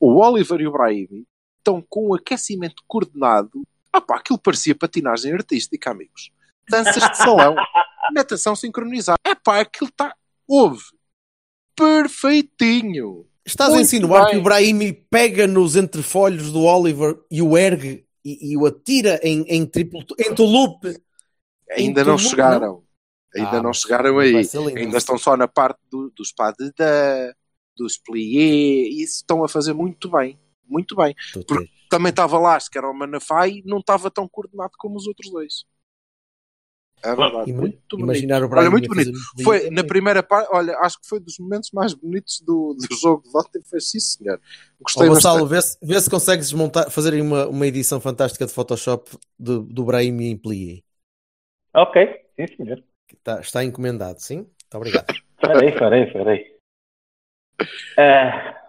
O 0.00 0.20
Oliver 0.20 0.60
e 0.60 0.66
o 0.66 0.72
Brahimi 0.72 1.24
estão 1.58 1.82
com 1.82 2.08
um 2.08 2.14
aquecimento 2.14 2.82
coordenado. 2.86 3.62
Ah 3.92 4.00
pá, 4.00 4.16
aquilo 4.16 4.38
parecia 4.38 4.74
patinagem 4.74 5.32
artística, 5.32 5.90
amigos. 5.90 6.30
Danças 6.68 7.10
de 7.10 7.16
salão, 7.16 7.54
natação 8.12 8.56
sincronizada. 8.56 9.18
É 9.24 9.34
pá, 9.34 9.60
aquilo 9.60 9.88
está. 9.88 10.14
Houve. 10.46 10.84
Perfeitinho. 11.76 13.26
Estás 13.46 13.70
a 13.70 13.74
Muito 13.74 13.86
insinuar 13.86 14.24
bem. 14.24 14.32
que 14.32 14.36
o 14.38 14.42
Brahimi 14.42 14.92
pega 14.92 15.46
nos 15.46 15.76
entrefolhos 15.76 16.50
do 16.50 16.62
Oliver 16.62 17.18
e 17.30 17.42
o 17.42 17.56
ergue 17.58 18.06
e, 18.24 18.52
e 18.52 18.56
o 18.56 18.64
atira 18.64 19.20
em, 19.22 19.42
em 19.42 19.66
triplo 19.66 20.02
em 20.18 20.34
tulupe? 20.34 20.98
Ainda 21.70 22.02
Em 22.02 22.04
não 22.04 22.18
chegaram. 22.18 22.83
Ainda 23.36 23.60
Ah, 23.60 23.60
não 23.60 23.72
chegaram 23.72 24.18
aí. 24.18 24.50
Ainda 24.76 24.98
estão 24.98 25.18
só 25.18 25.36
na 25.36 25.48
parte 25.48 25.80
do, 25.90 26.10
dos 26.10 26.32
dents, 26.58 27.34
dos 27.76 27.98
pliés, 27.98 28.88
e 28.94 29.02
isso 29.02 29.16
estão 29.16 29.44
a 29.44 29.48
fazer 29.48 29.72
muito 29.74 30.10
bem. 30.10 30.38
Muito 30.66 30.94
bem. 30.96 31.14
Porque 31.46 31.66
também 31.88 32.10
estava 32.10 32.38
lá, 32.38 32.58
se 32.58 32.70
que 32.70 32.78
era 32.78 32.90
o 32.90 32.94
Manafai, 32.94 33.62
não 33.64 33.78
estava 33.78 34.10
tão 34.10 34.28
coordenado 34.28 34.72
como 34.78 34.96
os 34.96 35.06
outros 35.06 35.30
dois. 35.30 35.64
É 37.02 37.14
verdade. 37.14 37.50
Ima- 37.50 37.72
muito 37.86 37.98
bonito. 37.98 38.28
imaginar 38.28 38.42
o 38.42 38.48
Olha, 38.54 38.70
Brahimi 38.70 38.70
muito 38.70 38.88
bonito. 38.88 39.10
um 39.36 39.42
Foi 39.42 39.68
na 39.70 39.84
primeira 39.84 40.22
parte, 40.22 40.48
olha, 40.52 40.76
acho 40.78 40.98
que 41.00 41.08
foi 41.08 41.20
dos 41.20 41.38
momentos 41.38 41.70
mais 41.72 41.92
bonitos 41.92 42.40
do, 42.40 42.74
do 42.74 42.96
jogo 42.96 43.22
de 43.28 43.36
ontem. 43.36 43.62
Foi 43.68 43.80
sim, 43.80 44.00
senhor. 44.00 44.40
Gostei 44.80 45.10
Vassalo, 45.10 45.10
bastante. 45.10 45.48
vê 45.48 45.60
se, 45.62 45.76
vê 45.82 46.00
se 46.00 46.08
consegues 46.10 46.52
montar, 46.52 46.90
fazer 46.90 47.14
aí 47.14 47.20
uma, 47.20 47.46
uma 47.48 47.66
edição 47.66 48.00
fantástica 48.00 48.46
de 48.46 48.52
Photoshop 48.52 49.10
do, 49.38 49.62
do 49.62 49.84
Brahimi 49.84 50.26
em 50.26 50.36
plié. 50.36 50.82
Ok, 51.72 51.96
sim 52.36 52.46
senhor. 52.56 52.82
Que 53.14 53.20
Está, 53.20 53.40
está 53.40 53.64
encomendado, 53.64 54.18
sim? 54.20 54.38
Muito 54.38 54.74
obrigado. 54.76 55.06
Farei, 55.40 55.72
farei, 55.72 56.12
farei. 56.12 56.54
Ah, 57.98 58.62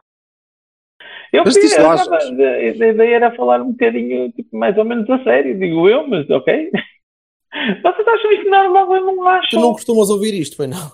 eu 1.33 1.43
Mas 1.43 1.53
queria, 1.55 1.69
diz 1.69 1.77
lá, 1.77 1.93
a, 1.93 2.15
a- 2.15 2.85
a 2.85 2.89
ideia 2.91 3.15
era 3.15 3.35
falar 3.35 3.61
um 3.61 3.71
bocadinho, 3.71 4.31
tipo, 4.31 4.55
mais 4.57 4.77
ou 4.77 4.85
menos 4.85 5.09
a 5.09 5.23
sério, 5.23 5.57
digo 5.57 5.89
eu, 5.89 6.07
mas 6.07 6.29
ok. 6.29 6.71
Vocês 7.81 8.07
acham 8.07 8.31
isto 8.33 8.49
normal? 8.49 8.95
Eu 8.95 9.01
não 9.05 9.17
Tu 9.23 9.27
acho. 9.29 9.59
não 9.59 9.73
costumas 9.73 10.09
ouvir 10.09 10.33
isto, 10.33 10.57
pois 10.57 10.69
não? 10.69 10.91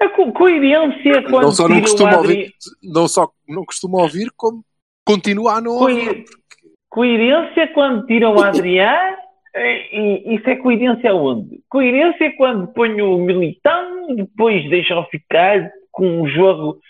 A 0.00 0.08
co 0.08 0.32
coerência 0.32 1.22
quando 1.30 1.42
Não 1.44 1.52
só 1.52 1.68
não 1.68 1.76
Adri- 1.76 2.16
ouvir, 2.18 2.54
não 2.82 3.08
só 3.08 3.30
não 3.48 3.64
costuma 3.64 4.02
ouvir, 4.02 4.30
como 4.36 4.64
continua 5.06 5.54
a 5.54 5.60
não 5.60 5.72
ouvir. 5.72 6.04
Coer- 6.06 6.24
Coerência 6.90 7.68
quando 7.74 8.06
tiram 8.06 8.34
o 8.34 8.42
Adrián, 8.42 9.16
e 9.20 9.23
isso 9.54 10.50
é 10.50 10.56
coerência 10.56 11.10
aonde? 11.10 11.60
Coerência 11.68 12.34
quando 12.36 12.72
ponho 12.72 13.14
o 13.14 13.18
Militão, 13.18 14.14
depois 14.16 14.68
deixam 14.68 15.04
ficar 15.06 15.70
com 15.92 16.22
um 16.22 16.28
jogo, 16.28 16.80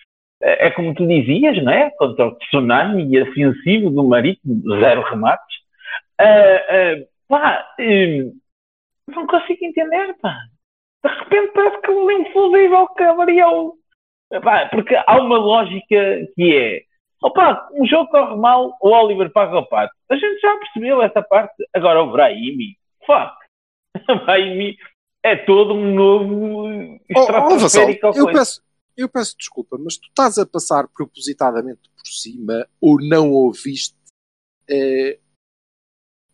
é 0.43 0.69
é 0.69 0.71
como 0.71 0.95
tu 0.95 1.07
dizias, 1.07 1.63
não 1.63 1.73
é? 1.73 1.91
Contra 1.91 2.27
o 2.27 2.37
tsunami 2.37 3.21
ofensivo 3.21 3.91
do 3.91 4.05
Marítimo, 4.05 4.63
zero 4.81 5.03
remates. 5.03 5.57
Ah, 6.19 6.25
ah, 6.25 7.05
pá, 7.29 7.75
hum, 7.79 8.33
não 9.09 9.27
consigo 9.27 9.65
entender, 9.65 10.15
pá. 10.23 10.35
De 11.05 11.11
repente 11.11 11.53
parece 11.53 11.81
que 11.83 11.91
um 11.91 12.11
infusível 12.11 12.87
que 12.89 13.03
abriu. 13.03 13.75
Pá, 14.43 14.69
porque 14.71 14.97
há 15.07 15.21
uma 15.21 15.37
lógica 15.37 16.27
que 16.35 16.57
é 16.57 16.83
Opa, 17.23 17.69
um 17.73 17.87
jogo 17.87 18.11
corre 18.11 18.37
mal, 18.37 18.77
o 18.81 18.89
Oliver 18.91 19.33
paga 19.33 19.59
o 19.59 19.67
pato. 19.67 19.95
A 20.11 20.17
gente 20.17 20.41
já 20.41 20.57
percebeu 20.59 21.03
essa 21.03 21.23
parte. 21.23 21.55
Agora 21.75 22.03
o 22.03 22.13
Brahimi, 22.13 22.77
fuck. 23.07 23.35
O 24.11 24.15
Brahimi 24.25 24.77
é 25.23 25.37
todo 25.37 25.73
um 25.75 25.95
novo 25.95 26.65
Oh, 26.67 26.99
oh, 27.17 27.21
estratosférico. 27.21 28.07
eu 28.15 28.27
peço, 28.27 28.63
eu 28.97 29.09
peço 29.09 29.37
desculpa, 29.39 29.79
mas 29.79 29.97
tu 29.97 30.09
estás 30.09 30.39
a 30.39 30.45
passar 30.47 30.87
propositadamente 30.89 31.89
por 31.97 32.07
cima 32.07 32.67
ou 32.81 32.99
não 33.01 33.33
ouviste 33.33 33.97
eh, 34.69 35.19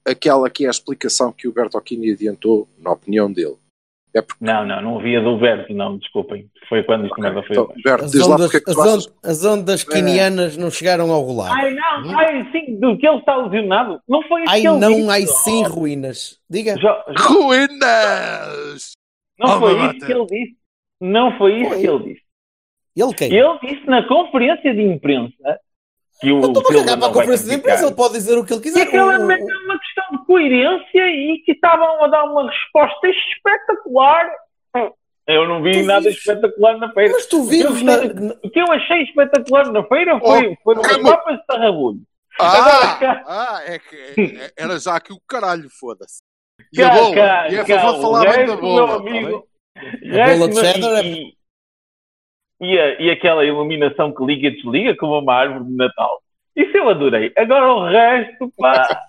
aquela 0.04 0.50
que 0.50 0.64
é 0.64 0.68
a 0.68 0.70
explicação 0.70 1.32
que 1.32 1.46
o 1.46 1.52
Bertolini 1.52 2.12
adiantou, 2.12 2.68
na 2.78 2.90
opinião 2.92 3.32
dele. 3.32 3.56
É 4.14 4.20
porque 4.22 4.44
Não, 4.44 4.66
não, 4.66 4.82
não 4.82 4.98
havia 4.98 5.20
do 5.20 5.36
Berto, 5.38 5.72
não, 5.72 5.96
desculpem. 5.98 6.48
Foi 6.68 6.82
quando 6.82 7.06
isto 7.06 7.20
merda 7.20 7.42
foi 7.42 7.52
então. 7.56 7.72
Berto, 7.84 8.04
As 8.06 8.14
ondas, 8.28 8.54
é 8.54 8.60
que 8.60 8.70
as 9.22 9.44
ondas 9.44 9.84
quinianas 9.84 10.56
não 10.56 10.70
chegaram 10.70 11.10
ao 11.12 11.20
rolar. 11.22 11.52
Ai, 11.52 11.72
não, 11.74 12.18
ai, 12.18 12.48
sim, 12.50 12.78
do 12.80 12.96
que 12.98 13.06
ele 13.06 13.18
está 13.18 13.36
lesionado. 13.36 14.00
Não 14.08 14.22
foi 14.24 14.42
isso 14.42 14.50
Ai 14.50 14.60
que 14.62 14.66
ele 14.68 14.78
não, 14.78 14.94
disse. 14.94 15.10
ai 15.10 15.26
sim, 15.26 15.62
ruínas. 15.64 16.38
Diga. 16.50 16.74
Jo- 16.74 16.88
Jo- 17.16 17.44
Ruínas! 17.44 18.92
não 19.38 19.56
Oh, 19.56 19.60
foi 19.60 19.72
isso 19.96 20.06
que 20.06 20.12
ele 20.12 20.26
disse. 20.26 20.56
Não 21.00 21.38
foi 21.38 21.60
isso 21.60 21.68
Foi. 21.70 21.80
que 21.80 21.86
ele 21.86 22.04
disse. 22.14 22.22
Ele 22.96 23.14
quem? 23.14 23.32
Ele 23.32 23.58
disse 23.62 23.86
na 23.86 24.06
conferência 24.06 24.74
de 24.74 24.82
imprensa 24.82 25.60
que 26.20 26.32
o 26.32 26.40
Eu 26.42 26.46
estou 26.48 26.62
a 26.62 26.66
Silva 26.66 26.80
cagar 26.84 26.84
para 26.84 26.92
a 26.92 26.96
não 26.96 27.00
vai 27.00 27.12
conferência 27.12 27.44
de 27.44 27.50
criticar. 27.50 27.58
imprensa, 27.58 27.86
ele 27.86 27.94
pode 27.96 28.12
dizer 28.14 28.38
o 28.38 28.44
que 28.44 28.52
ele 28.52 28.60
E 28.60 28.62
quiser. 28.62 28.82
aquilo 28.82 29.10
é 29.10 29.18
O- 29.18 29.22
o- 29.22 29.26
mesmo 29.26 29.46
uma 29.64 29.78
questão 29.78 30.04
de 30.12 30.26
coerência 30.26 31.08
e 31.08 31.42
que 31.44 31.52
estavam 31.52 32.04
a 32.04 32.08
dar 32.08 32.24
uma 32.24 32.50
resposta 32.50 33.08
espetacular. 33.08 34.30
Eu 35.26 35.46
não 35.46 35.62
vi 35.62 35.72
Tu 35.72 35.86
nada 35.86 36.00
vives- 36.00 36.18
espetacular 36.18 36.76
na 36.78 36.92
feira. 36.92 37.12
Mas 37.12 37.26
tu 37.26 37.40
O 37.42 37.44
que 37.44 37.50
vives 37.50 37.82
na. 37.82 37.96
gostei- 37.98 38.14
na- 38.26 38.34
O 38.42 38.50
que 38.50 38.60
eu 38.60 38.72
achei 38.72 39.02
espetacular 39.02 39.70
na 39.70 39.84
feira 39.84 40.18
foi, 40.18 40.48
Oh, 40.48 40.56
foi 40.64 40.74
umas 40.74 40.86
calma. 40.88 41.10
papas 41.16 41.36
de 41.38 41.46
tarrabulho. 41.46 42.00
Ah, 42.40 42.56
Agora, 42.96 43.24
ah, 43.26 43.62
é 43.66 43.78
que 43.78 43.96
é- 44.20 44.50
era 44.56 44.78
já 44.80 44.96
aqui 44.96 45.12
o 45.12 45.20
caralho, 45.28 45.68
foda-se. 45.70 46.20
E 46.72 46.76
cá, 46.78 46.90
a 46.90 46.94
bola? 46.94 47.14
cá, 47.14 47.48
e 47.50 47.54
é 47.54 47.60
a 47.60 47.64
cá, 47.64 47.80
favor 47.80 47.94
de 47.96 48.02
falar 48.02 48.36
bem 48.36 48.46
da 48.46 48.56
bola. 48.56 48.86
meu 48.86 48.86
tá 48.88 48.94
amigo, 48.96 49.48
bem? 50.02 50.20
A 50.22 50.26
bola 50.36 50.48
de 50.48 50.60
cheddar 50.60 51.04
é- 51.06 51.32
e, 52.60 52.78
a- 52.78 53.00
e 53.00 53.10
aquela 53.10 53.44
iluminação 53.44 54.12
que 54.14 54.24
liga 54.24 54.48
e 54.48 54.56
desliga 54.56 54.96
como 54.96 55.18
uma 55.18 55.34
árvore 55.34 55.64
de 55.64 55.76
Natal. 55.76 56.22
Isso 56.54 56.76
eu 56.76 56.88
adorei. 56.88 57.32
Agora 57.36 57.72
o 57.72 57.88
resto, 57.88 58.52
pá. 58.58 59.06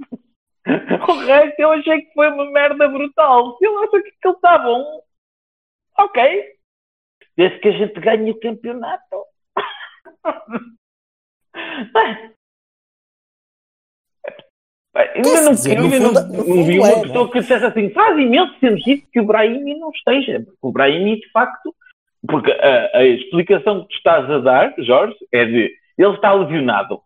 o 1.08 1.12
resto 1.26 1.60
eu 1.60 1.70
achei 1.72 2.02
que 2.02 2.12
foi 2.14 2.28
uma 2.28 2.50
merda 2.50 2.88
brutal. 2.88 3.56
Se 3.58 3.66
ele 3.66 3.76
acha 3.76 4.02
que 4.02 4.08
aquilo 4.08 4.34
está 4.34 4.58
bom, 4.58 5.02
ok. 5.98 6.44
Desde 7.36 7.58
que 7.58 7.68
a 7.68 7.72
gente 7.72 8.00
ganhe 8.00 8.30
o 8.30 8.40
campeonato. 8.40 9.24
Ainda 14.96 15.40
não, 15.42 15.52
dizer, 15.52 15.76
ainda 15.76 15.96
fundo- 15.96 16.46
não, 16.46 16.64
vi 16.64 16.76
é, 16.76 16.80
uma 16.80 16.88
né? 16.88 17.02
pessoa 17.02 17.30
que 17.32 17.40
dissesse 17.40 17.64
assim: 17.64 17.90
faz 17.90 18.16
imenso 18.16 18.56
sentido 18.60 19.02
que 19.12 19.20
o 19.20 19.26
Brahimi 19.26 19.76
não 19.78 19.90
esteja. 19.90 20.38
Porque 20.40 20.58
o 20.62 20.70
Brahimi, 20.72 21.18
de 21.18 21.28
facto, 21.32 21.74
porque 22.26 22.50
a, 22.52 22.98
a 22.98 23.04
explicação 23.04 23.82
que 23.82 23.88
tu 23.88 23.96
estás 23.96 24.30
a 24.30 24.38
dar, 24.38 24.74
Jorge, 24.78 25.16
é 25.32 25.44
de 25.44 25.74
ele 25.96 26.14
está 26.14 26.32
lesionado. 26.32 27.00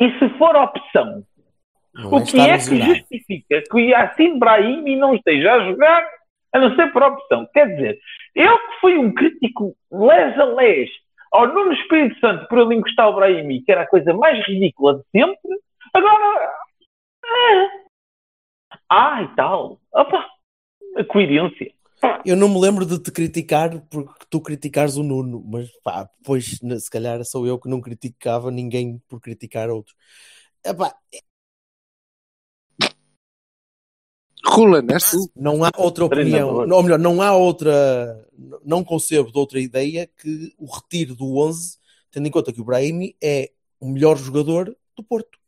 E 0.00 0.10
se 0.18 0.28
for 0.38 0.54
opção, 0.56 1.24
Não 1.94 2.12
o 2.14 2.24
que 2.24 2.38
é 2.38 2.58
que 2.58 2.74
lesionado. 2.74 2.94
justifica 2.96 3.62
que 3.62 3.76
o 3.76 3.80
Yassin 3.80 4.38
Brahimi 4.38 4.96
não 4.96 5.14
esteja 5.14 5.52
a 5.54 5.70
jogar 5.70 6.08
a 6.52 6.58
não 6.58 6.74
ser 6.76 6.92
por 6.92 7.02
opção? 7.02 7.48
Quer 7.52 7.68
dizer, 7.74 7.98
eu 8.34 8.56
que 8.58 8.80
fui 8.80 8.98
um 8.98 9.12
crítico 9.12 9.74
les 9.92 10.38
a 10.38 10.44
les 10.44 10.90
ao 11.32 11.48
Nuno 11.48 11.72
Espírito 11.72 12.18
Santo 12.20 12.46
por 12.46 12.58
ele 12.58 12.76
encostar 12.76 13.08
o 13.08 13.14
Brahimi, 13.14 13.62
que 13.62 13.72
era 13.72 13.82
a 13.82 13.86
coisa 13.88 14.12
mais 14.14 14.44
ridícula 14.46 14.98
de 14.98 15.04
sempre, 15.10 15.58
agora. 15.92 16.52
É. 17.24 17.84
Ah, 18.88 19.22
e 19.22 19.28
tal. 19.34 19.80
Opa, 19.92 20.26
a 20.96 21.04
coerência. 21.04 21.72
Eu 22.24 22.36
não 22.36 22.48
me 22.48 22.58
lembro 22.60 22.86
de 22.86 22.98
te 22.98 23.10
criticar 23.10 23.80
porque 23.90 24.24
tu 24.30 24.40
criticares 24.40 24.96
o 24.96 25.02
Nuno, 25.02 25.44
mas 25.46 25.70
pá, 25.82 26.08
pois 26.24 26.58
se 26.80 26.90
calhar 26.90 27.22
sou 27.24 27.46
eu 27.46 27.58
que 27.58 27.68
não 27.68 27.80
criticava 27.80 28.50
ninguém 28.50 28.98
por 29.08 29.20
criticar 29.20 29.68
outros. 29.70 29.94
Epá, 30.64 30.94
Rula, 34.46 34.82
nesta. 34.82 35.16
não 35.34 35.64
há 35.64 35.70
outra 35.76 36.04
opinião, 36.04 36.48
Treinador. 36.48 36.72
ou 36.76 36.82
melhor, 36.82 36.98
não 36.98 37.22
há 37.22 37.34
outra, 37.34 38.28
não 38.64 38.84
concebo 38.84 39.32
de 39.32 39.38
outra 39.38 39.58
ideia 39.58 40.06
que 40.06 40.54
o 40.58 40.66
retiro 40.66 41.14
do 41.14 41.36
11, 41.38 41.78
tendo 42.10 42.26
em 42.28 42.30
conta 42.30 42.52
que 42.52 42.60
o 42.60 42.64
Brahimi 42.64 43.16
é 43.22 43.50
o 43.80 43.88
melhor 43.88 44.16
jogador 44.18 44.76
do 44.94 45.02
Porto. 45.02 45.38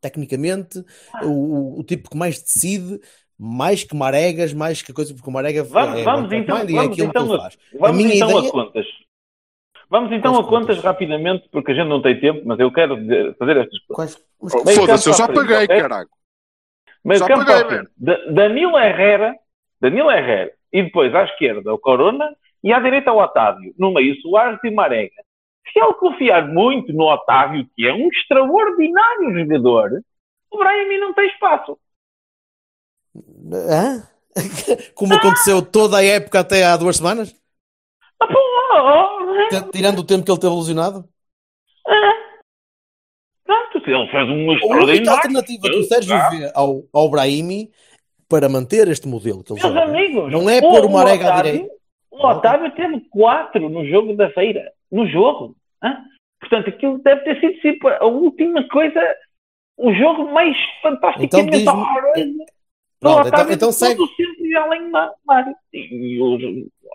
Tecnicamente, 0.00 0.84
Ah. 1.14 1.24
o- 1.26 1.78
o 1.78 1.84
tipo 1.84 2.10
que 2.10 2.16
mais 2.16 2.42
decide, 2.42 3.00
mais 3.44 3.84
que 3.84 3.94
Maregas, 3.96 4.52
mais 4.54 4.80
que 4.82 4.92
coisa, 4.92 5.12
porque 5.14 5.28
o 5.28 5.32
Marega 5.32 5.62
Vamos- 5.64 6.00
é, 6.00 6.02
vamos 6.02 6.32
é 6.32 6.36
então- 6.36 6.56
e 6.56 6.60
é 6.60 6.64
vamos 6.76 6.92
aquilo 6.92 7.08
então 7.08 7.26
que 7.26 7.32
ele 7.32 7.40
faz. 7.40 7.58
Vamos 7.78 7.96
minha 7.96 8.14
então 8.14 8.30
ideia- 8.30 8.48
a 8.48 8.52
contas. 8.52 8.86
Vamos 9.90 10.12
então 10.12 10.32
Quais 10.32 10.46
a 10.46 10.48
contas 10.48 10.76
contas? 10.76 10.84
rapidamente, 10.84 11.48
porque 11.52 11.72
a 11.72 11.74
gente 11.74 11.88
não 11.88 12.00
tem 12.00 12.18
tempo, 12.18 12.42
mas 12.46 12.58
eu 12.58 12.72
quero 12.72 12.96
fazer 13.38 13.56
estas 13.58 13.78
coisas. 13.86 13.86
Quais- 13.88 14.24
mas 14.64 14.74
Foda-se, 14.76 15.08
eu 15.10 15.14
já 15.14 15.24
frente, 15.26 15.36
paguei, 15.36 15.64
ok? 15.64 15.80
caralho. 15.80 16.08
Meio 17.04 17.18
Já 17.20 17.26
campo 17.28 17.44
paguei, 17.44 17.82
Danilo 18.32 18.78
Herrera, 18.78 19.34
Danilo 19.80 20.10
Herrera, 20.10 20.52
e 20.72 20.82
depois 20.82 21.14
à 21.14 21.24
esquerda 21.24 21.72
o 21.72 21.78
Corona 21.78 22.34
e 22.62 22.72
à 22.72 22.80
direita 22.80 23.12
o 23.12 23.22
Otávio. 23.22 23.74
No 23.78 23.92
meio 23.92 24.16
Soares 24.22 24.58
e 24.64 24.70
Marega. 24.70 25.22
Se 25.70 25.78
ele 25.78 25.92
confiar 25.94 26.48
muito 26.48 26.92
no 26.92 27.04
Otávio, 27.04 27.66
que 27.76 27.86
é 27.86 27.92
um 27.92 28.08
extraordinário 28.08 29.38
jogador, 29.38 30.00
o 30.50 30.58
Brahimi 30.58 30.98
não 30.98 31.12
tem 31.12 31.26
espaço. 31.28 31.78
Hã? 33.70 34.08
Como 34.94 35.14
aconteceu 35.14 35.62
toda 35.62 35.98
a 35.98 36.04
época 36.04 36.40
até 36.40 36.64
há 36.64 36.76
duas 36.76 36.96
semanas? 36.96 37.34
Ah, 38.20 38.26
oh, 38.26 39.48
T- 39.48 39.70
Tirando 39.72 40.00
o 40.00 40.04
tempo 40.04 40.24
que 40.24 40.30
ele 40.30 40.40
teve 40.40 40.54
lesionado? 40.54 41.08
ah. 41.86 42.24
Ele 43.86 44.10
fez 44.10 44.28
um 44.28 44.50
A 44.72 44.84
única 44.84 45.10
alternativa 45.10 45.68
que 45.68 45.78
o 45.78 45.84
Sérgio 45.84 46.16
vê 46.30 46.50
ao, 46.54 46.84
ao 46.92 47.10
Brahimi 47.10 47.70
para 48.28 48.48
manter 48.48 48.88
este 48.88 49.06
modelo 49.06 49.44
que 49.44 49.52
ele 49.52 49.60
Meus 49.60 49.74
joga 49.74 49.84
amigos, 49.84 50.32
não 50.32 50.48
é 50.48 50.60
pôr 50.60 50.84
o 50.84 50.90
Marega 50.90 51.32
à 51.34 51.42
direita. 51.42 51.74
O 52.10 52.26
Otávio 52.26 52.74
teve 52.74 53.00
quatro 53.10 53.68
no 53.68 53.84
jogo 53.86 54.16
da 54.16 54.30
feira. 54.30 54.72
No 54.90 55.06
jogo. 55.06 55.54
hã? 55.82 55.98
Portanto, 56.40 56.68
aquilo 56.68 56.98
deve 56.98 57.22
ter 57.22 57.40
sido 57.40 57.60
tipo, 57.60 57.88
a 57.88 58.06
última 58.06 58.66
coisa, 58.68 59.00
o 59.76 59.92
jogo 59.92 60.32
mais 60.32 60.56
fantasticamente 60.80 61.62
Então 61.62 61.80
horroroso. 61.80 62.53
Pronto, 63.04 63.28
então, 63.28 63.50
então 63.50 63.72
segue. 63.72 64.02
e 64.40 64.56
além 64.56 64.90
da 64.90 65.12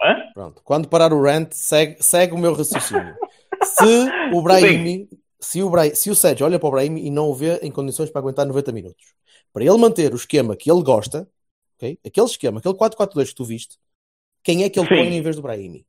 hã? 0.01 0.31
Pronto, 0.33 0.61
quando 0.63 0.87
parar 0.87 1.13
o 1.13 1.21
rant, 1.21 1.51
segue, 1.51 2.01
segue 2.01 2.33
o 2.33 2.37
meu 2.37 2.53
raciocínio. 2.53 3.15
Se 3.63 3.83
o 4.33 4.41
Brahimi, 4.41 5.07
se 5.39 5.61
o, 5.61 5.69
Brahimi, 5.69 5.95
se 5.95 6.09
o 6.09 6.15
Sérgio 6.15 6.45
olha 6.45 6.59
para 6.59 6.67
o 6.67 6.71
Brahimi 6.71 7.05
e 7.05 7.11
não 7.11 7.29
o 7.29 7.35
vê 7.35 7.57
em 7.57 7.71
condições 7.71 8.09
para 8.09 8.21
aguentar 8.21 8.45
90 8.45 8.71
minutos, 8.71 9.13
para 9.53 9.63
ele 9.63 9.77
manter 9.77 10.11
o 10.13 10.15
esquema 10.15 10.55
que 10.55 10.71
ele 10.71 10.83
gosta, 10.83 11.27
ok? 11.75 11.97
aquele 12.05 12.25
esquema, 12.25 12.59
aquele 12.59 12.75
4-4-2 12.75 13.29
que 13.29 13.35
tu 13.35 13.43
viste, 13.43 13.77
quem 14.43 14.63
é 14.63 14.69
que 14.69 14.79
ele 14.79 14.87
Sim. 14.87 14.95
põe 14.95 15.15
em 15.15 15.21
vez 15.21 15.35
do 15.35 15.41
Brahimi? 15.41 15.85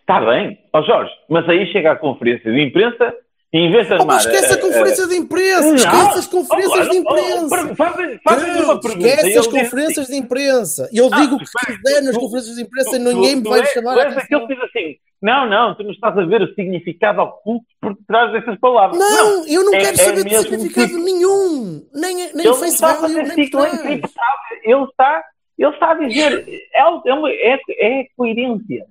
Está 0.00 0.20
bem, 0.20 0.58
ó 0.72 0.82
Jorge, 0.82 1.12
mas 1.28 1.48
aí 1.48 1.70
chega 1.72 1.92
à 1.92 1.96
conferência 1.96 2.50
de 2.50 2.60
imprensa 2.60 3.14
e 3.54 3.68
Oh, 4.00 4.06
mas 4.06 4.24
esquece 4.24 4.54
a 4.54 4.56
eh, 4.56 4.60
conferência 4.60 5.06
de 5.06 5.14
imprensa! 5.16 5.62
Não. 5.68 5.74
Esquece 5.74 6.18
as 6.20 6.26
conferências 6.26 6.88
de 6.88 6.96
Oh, 6.96 7.04
oh, 7.06 7.16
imprensa! 7.18 7.70
oh, 7.70 7.76
Fazem 7.76 8.52
Não, 8.54 8.64
uma 8.64 8.80
pergunta. 8.80 9.06
esquece 9.08 9.28
e 9.28 9.38
as 9.38 9.44
diz 9.44 9.52
conferências 9.52 10.06
de 10.06 10.16
imprensa. 10.16 10.88
Eu 10.92 11.10
Ah, 11.12 11.20
digo 11.20 11.34
o 11.34 11.38
que 11.38 11.44
quiser 11.44 12.00
nas 12.02 12.14
tu- 12.14 12.20
conferências 12.20 12.56
de 12.56 12.62
imprensa 12.62 12.96
e 12.96 12.98
Tu- 12.98 13.04
ninguém 13.04 13.42
tu- 13.42 13.42
me 13.42 13.48
vai 13.58 13.66
chamar 13.66 13.94
tu 13.94 14.00
és 14.00 14.16
aquele 14.16 14.46
que 14.46 14.54
diz 14.54 14.64
assim: 14.64 14.96
não, 15.20 15.46
não, 15.48 15.74
tu 15.74 15.82
não 15.84 15.90
estás 15.92 16.16
a 16.18 16.24
ver 16.24 16.40
o 16.42 16.54
significado 16.54 17.20
oculto 17.20 17.66
por 17.80 17.94
detrás 17.94 18.32
dessas 18.32 18.58
palavras. 18.58 18.98
Não, 18.98 19.46
eu 19.46 19.64
não 19.64 19.74
é- 19.74 19.80
quero 19.80 19.94
é 19.94 19.96
saber 20.04 20.24
de 20.24 20.38
significado 20.38 20.88
tipo- 20.88 21.04
nenhum. 21.04 21.86
Nem, 21.94 22.14
nem 22.16 22.28
ele 22.30 22.42
não 22.44 22.54
face 22.54 22.80
value, 22.80 23.22
nem 23.22 23.50
trás. 23.50 23.84
Ele 23.84 24.84
está, 24.84 25.24
ele 25.58 25.70
está 25.70 25.90
a 25.90 25.94
dizer: 25.94 26.44
é, 26.74 26.80
é, 26.80 27.54
é, 27.54 28.00
é 28.00 28.06
coerência. 28.16 28.86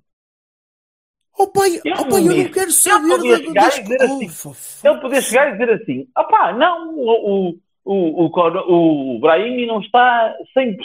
Oh 1.38 1.48
pai, 1.48 1.82
Eu 1.84 1.96
oh, 2.00 2.06
pai, 2.06 2.28
eu 2.28 2.36
não 2.36 2.52
quero 2.52 2.72
saber 2.72 3.08
podia 3.08 3.38
da- 3.38 3.44
chegar 3.44 3.62
das 3.62 3.78
e 3.78 3.84
dizer 3.84 4.04
assim. 4.04 4.88
Ele 4.88 5.00
poder 5.00 5.22
chegar 5.22 5.50
e 5.50 5.52
dizer 5.54 5.72
assim: 5.72 6.08
opá, 6.18 6.54
não, 6.54 6.96
o, 6.96 7.58
o, 7.86 8.26
o, 8.26 9.16
o, 9.16 9.20
Brahimi 9.20 9.66
não 9.66 9.80
está 9.82 10.36
100%, 10.58 10.76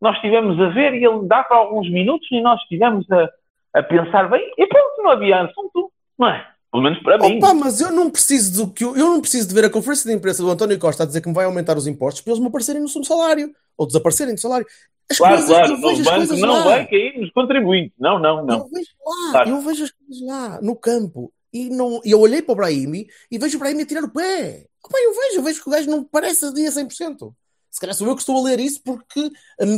nós 0.00 0.14
estivemos 0.16 0.58
a 0.60 0.68
ver 0.68 0.94
e 0.94 1.04
ele 1.04 1.26
dá 1.26 1.42
para 1.42 1.56
alguns 1.56 1.90
minutos 1.90 2.28
e 2.30 2.40
nós 2.40 2.60
estivemos 2.62 3.10
a, 3.10 3.28
a 3.74 3.82
pensar 3.82 4.30
bem, 4.30 4.50
e 4.56 4.66
pronto, 4.66 5.02
não 5.02 5.10
havia 5.10 5.42
assunto, 5.42 5.92
não 6.18 6.28
é? 6.28 6.46
Pelo 6.70 6.84
menos 6.84 7.02
para 7.02 7.18
mim. 7.18 7.38
Opa, 7.38 7.52
mas 7.52 7.80
eu 7.80 7.90
não 7.90 8.08
preciso 8.08 8.64
do 8.64 8.72
que 8.72 8.84
eu, 8.84 8.96
eu 8.96 9.06
não 9.06 9.20
preciso 9.20 9.48
de 9.48 9.54
ver 9.54 9.64
a 9.64 9.70
conferência 9.70 10.08
de 10.08 10.16
imprensa 10.16 10.42
do 10.42 10.50
António 10.50 10.78
Costa 10.78 11.02
a 11.02 11.06
dizer 11.06 11.20
que 11.20 11.28
me 11.28 11.34
vai 11.34 11.44
aumentar 11.44 11.76
os 11.76 11.88
impostos 11.88 12.22
para 12.22 12.32
eles 12.32 12.40
me 12.40 12.46
aparecerem 12.46 12.80
no 12.80 12.88
sumo 12.88 13.04
salário 13.04 13.50
ou 13.76 13.86
desaparecerem 13.86 14.34
do 14.34 14.40
salário. 14.40 14.66
As 15.10 15.18
Claro, 15.18 15.36
coisas, 15.36 15.50
claro, 15.50 15.74
as 16.22 16.28
banco 16.28 16.36
não 16.36 16.54
lá. 16.54 16.64
vai 16.64 16.86
cair 16.86 17.18
nos 17.18 17.30
contribuintes. 17.32 17.92
Não, 17.98 18.18
não, 18.18 18.44
não. 18.46 18.58
Eu 18.58 18.68
vejo 18.68 18.90
lá, 19.04 19.30
Claro. 19.32 19.50
eu 19.50 19.60
vejo 19.60 19.84
as 19.84 19.90
coisas 19.90 20.26
lá, 20.26 20.60
no 20.62 20.76
campo. 20.76 21.32
E 21.52 21.68
não, 21.68 22.00
eu 22.04 22.20
olhei 22.20 22.40
para 22.40 22.52
o 22.52 22.56
Brahimi 22.56 23.06
e 23.30 23.36
vejo 23.38 23.56
o 23.56 23.60
Brahimi 23.60 23.82
a 23.82 23.86
tirar 23.86 24.04
o 24.04 24.12
pé. 24.12 24.66
Opa, 24.84 24.98
eu 24.98 25.12
vejo, 25.14 25.36
eu 25.38 25.42
vejo 25.42 25.62
que 25.62 25.68
o 25.68 25.72
gajo 25.72 25.90
não 25.90 26.04
parece 26.04 26.44
a 26.46 26.52
dia 26.52 26.70
100%. 26.70 27.34
Se 27.68 27.80
calhar 27.80 27.94
sou 27.94 28.06
eu 28.06 28.14
que 28.14 28.20
estou 28.22 28.36
a 28.38 28.42
ler 28.48 28.60
isso 28.60 28.80
porque 28.84 29.30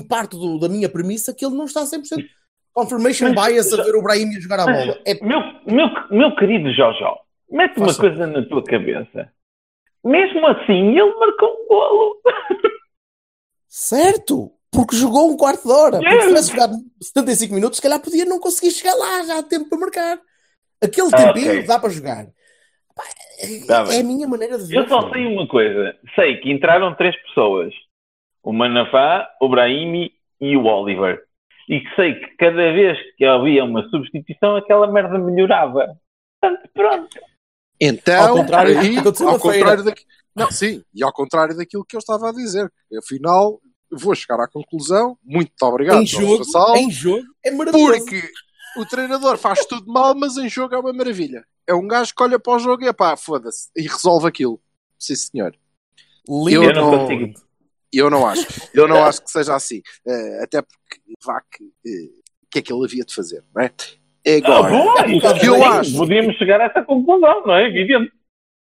parte 0.09 0.37
do- 0.37 0.59
da 0.59 0.69
minha 0.69 0.89
premissa 0.89 1.33
que 1.35 1.45
ele 1.47 1.55
não 1.55 1.65
está 1.65 1.81
a 1.81 1.87
100%. 1.87 2.25
Confirmation 2.75 3.33
Mas- 3.35 3.53
bias 3.53 3.73
a 3.73 3.83
ver 3.83 3.95
o 3.97 4.03
Brahimi 4.03 4.37
a 4.37 4.41
jogar 4.41 4.61
a 4.61 4.65
bola. 4.67 4.99
É 5.07 5.15
Meu, 5.25 5.41
meu, 5.67 5.87
meu 6.11 6.37
querido 6.37 6.71
Jojo, 6.73 7.05
mete 7.51 7.77
uma 7.79 7.87
Faça. 7.89 8.01
coisa 8.01 8.27
na 8.27 8.47
tua 8.47 8.63
cabeça. 8.65 9.31
Mesmo 10.05 10.47
assim, 10.47 10.91
ele 10.99 11.15
marcou 11.19 11.49
um 11.49 11.69
golo. 11.69 12.17
certo. 13.69 14.53
Porque 14.73 14.97
jogou 14.97 15.31
um 15.31 15.37
quarto 15.37 15.63
de 15.67 15.73
hora. 15.73 15.99
Porque 15.99 16.09
se 16.09 16.15
Yeah. 16.17 16.29
tivesse 16.29 16.51
jogado 16.51 16.75
75 17.01 17.55
minutos, 17.55 17.77
se 17.77 17.83
calhar 17.83 18.01
podia 18.01 18.25
não 18.25 18.41
conseguir 18.41 18.71
chegar 18.71 18.95
lá, 18.95 19.23
já 19.25 19.39
há 19.39 19.43
tempo 19.43 19.69
para 19.69 19.79
marcar. 19.79 20.19
Aquele 20.83 21.09
Ah, 21.13 21.17
tempinho 21.33 21.51
ok. 21.59 21.63
dá 21.65 21.79
para 21.79 21.91
jogar. 21.91 22.27
Pá, 22.97 23.03
é, 23.39 23.67
Tá 23.67 23.81
é 23.83 23.85
bem. 23.89 24.01
a 24.01 24.05
minha 24.05 24.27
maneira 24.27 24.59
de 24.59 24.65
ver. 24.65 24.79
Eu 24.79 24.89
só 24.89 25.11
sei 25.13 25.27
uma 25.27 25.47
coisa. 25.47 25.95
Sei 26.15 26.39
que 26.41 26.51
entraram 26.51 26.95
três 26.97 27.15
pessoas. 27.23 27.73
O 28.43 28.53
Manafá, 28.53 29.29
o 29.41 29.49
Brahimi 29.49 30.11
e 30.41 30.57
o 30.57 30.65
Oliver. 30.65 31.23
E 31.69 31.81
que 31.81 31.95
sei 31.95 32.15
que 32.15 32.37
cada 32.39 32.73
vez 32.73 32.99
que 33.17 33.25
havia 33.25 33.65
uma 33.65 33.89
substituição, 33.89 34.57
aquela 34.57 34.91
merda 34.91 35.17
melhorava. 35.19 35.97
Portanto, 36.41 36.69
pronto. 36.75 37.21
Então, 37.81 38.23
Ao 38.29 38.35
contrário 38.37 38.77
ao 39.29 39.39
contrário. 39.39 39.85
Não, 40.35 40.51
sim, 40.51 40.83
e 40.95 41.05
ao 41.05 41.13
contrário 41.13 41.57
daquilo 41.57 41.85
que 41.85 41.95
eu 41.95 41.99
estava 42.01 42.31
a 42.31 42.33
dizer. 42.33 42.71
Afinal, 42.99 43.61
vou 43.93 44.15
chegar 44.15 44.41
à 44.41 44.49
conclusão. 44.49 45.17
Muito 45.23 45.53
obrigado, 45.63 46.01
em 46.03 46.07
jogo, 46.07 46.39
Vassal, 46.39 46.77
em 46.77 46.91
jogo 46.91 47.25
é 47.45 47.51
maravilhoso. 47.51 48.05
porque 48.05 48.23
o 48.77 48.87
treinador 48.87 49.37
faz 49.37 49.65
tudo 49.67 49.93
mal, 49.93 50.15
mas 50.15 50.37
em 50.37 50.49
jogo 50.49 50.75
é 50.75 50.79
uma 50.79 50.93
maravilha. 50.93 51.45
É 51.67 51.75
um 51.75 51.87
gajo 51.87 52.15
que 52.15 52.23
olha 52.23 52.39
para 52.39 52.55
o 52.55 52.59
jogo 52.59 52.85
e 52.85 52.93
pá, 52.93 53.17
foda-se, 53.17 53.71
e 53.77 53.83
resolve 53.83 54.27
aquilo. 54.27 54.61
Sim, 54.99 55.15
senhor. 55.15 55.55
Lindo. 56.29 56.65
Eu 56.65 56.73
não. 56.73 57.09
Eu 57.93 58.11
não 58.11 58.27
acho. 58.27 58.47
Eu 58.73 58.89
não 58.89 59.05
acho 59.05 59.23
que 59.23 59.31
seja 59.31 59.55
assim. 59.55 59.83
Eh, 60.07 60.43
até 60.43 60.63
porque, 60.63 61.01
vá 61.25 61.43
que. 61.43 61.65
O 61.65 62.51
que 62.51 62.59
é 62.59 62.63
que 62.63 62.73
ele 62.73 62.85
havia 62.85 63.05
de 63.05 63.15
fazer, 63.15 63.45
não 63.55 63.63
é? 63.63 63.73
Ah, 64.27 64.37
Agora, 64.37 64.71
bom, 64.71 64.95
isso 65.07 65.27
o 65.27 65.39
que 65.41 65.47
eu 65.47 65.55
sim, 65.55 65.63
acho, 65.63 65.97
Podíamos 65.97 66.37
chegar 66.37 66.61
a 66.61 66.65
essa 66.65 66.83
conclusão, 66.83 67.47
não 67.47 67.55
é? 67.55 67.67
Evidente. 67.67 68.13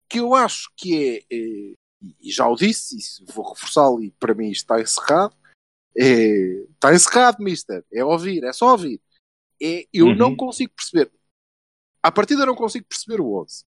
que 0.09 0.19
eu 0.19 0.33
acho 0.33 0.69
que 0.77 1.25
é, 1.31 1.35
eh, 1.35 1.73
e 2.21 2.31
já 2.31 2.47
o 2.47 2.55
disse, 2.55 2.95
e 2.97 3.31
vou 3.33 3.49
reforçá-lo, 3.53 4.01
e 4.03 4.11
para 4.11 4.33
mim 4.33 4.49
isto 4.49 4.63
está 4.63 4.81
encerrado. 4.81 5.35
É, 5.97 6.63
está 6.73 6.93
encerrado, 6.93 7.43
mister. 7.43 7.83
É 7.91 8.03
ouvir, 8.03 8.43
é 8.43 8.53
só 8.53 8.71
ouvir. 8.71 9.01
É, 9.61 9.85
eu 9.93 10.07
Uhum. 10.07 10.15
não 10.15 10.35
consigo 10.35 10.71
perceber. 10.73 11.11
À 12.01 12.11
partida, 12.11 12.43
eu 12.43 12.47
não 12.47 12.55
consigo 12.55 12.85
perceber 12.87 13.19
o 13.19 13.41
11. 13.41 13.65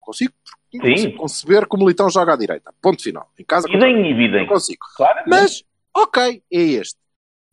Consigo, 0.00 0.34
não 0.74 0.80
Sim. 0.84 0.92
consigo 0.94 1.16
conceber 1.18 1.68
que 1.68 1.76
o 1.76 1.78
Militão 1.78 2.10
joga 2.10 2.32
à 2.32 2.36
direita. 2.36 2.74
Ponto 2.82 3.00
final. 3.02 3.30
Em 3.38 3.44
casa, 3.44 3.68
Idem 3.68 4.10
e 4.10 4.28
não 4.28 4.46
consigo. 4.46 4.84
Claro. 4.96 5.22
Mas, 5.28 5.62
ok, 5.96 6.42
é 6.52 6.58
este. 6.60 6.98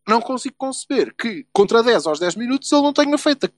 Não 0.08 0.22
consigo 0.22 0.56
conceber 0.58 1.14
que 1.14 1.46
contra 1.54 1.84
10 1.84 2.08
aos 2.08 2.20
10 2.20 2.36
minutos 2.36 2.72
ele 2.72 2.82
não 2.82 2.94
tenha 2.94 3.18
feito 3.18 3.52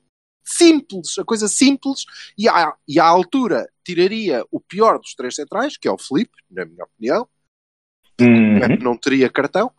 simples, 0.49 1.17
a 1.17 1.23
coisa 1.23 1.47
simples, 1.47 2.05
e 2.37 2.47
à, 2.47 2.73
e 2.87 2.99
à 2.99 3.05
altura 3.05 3.69
tiraria 3.83 4.45
o 4.51 4.59
pior 4.59 4.99
dos 4.99 5.13
três 5.13 5.35
centrais, 5.35 5.77
que 5.77 5.87
é 5.87 5.91
o 5.91 5.97
Felipe, 5.97 6.37
na 6.49 6.65
minha 6.65 6.83
opinião, 6.83 7.27
Uhum. 8.21 8.77
não 8.81 8.97
teria 8.97 9.29
cartão, 9.29 9.71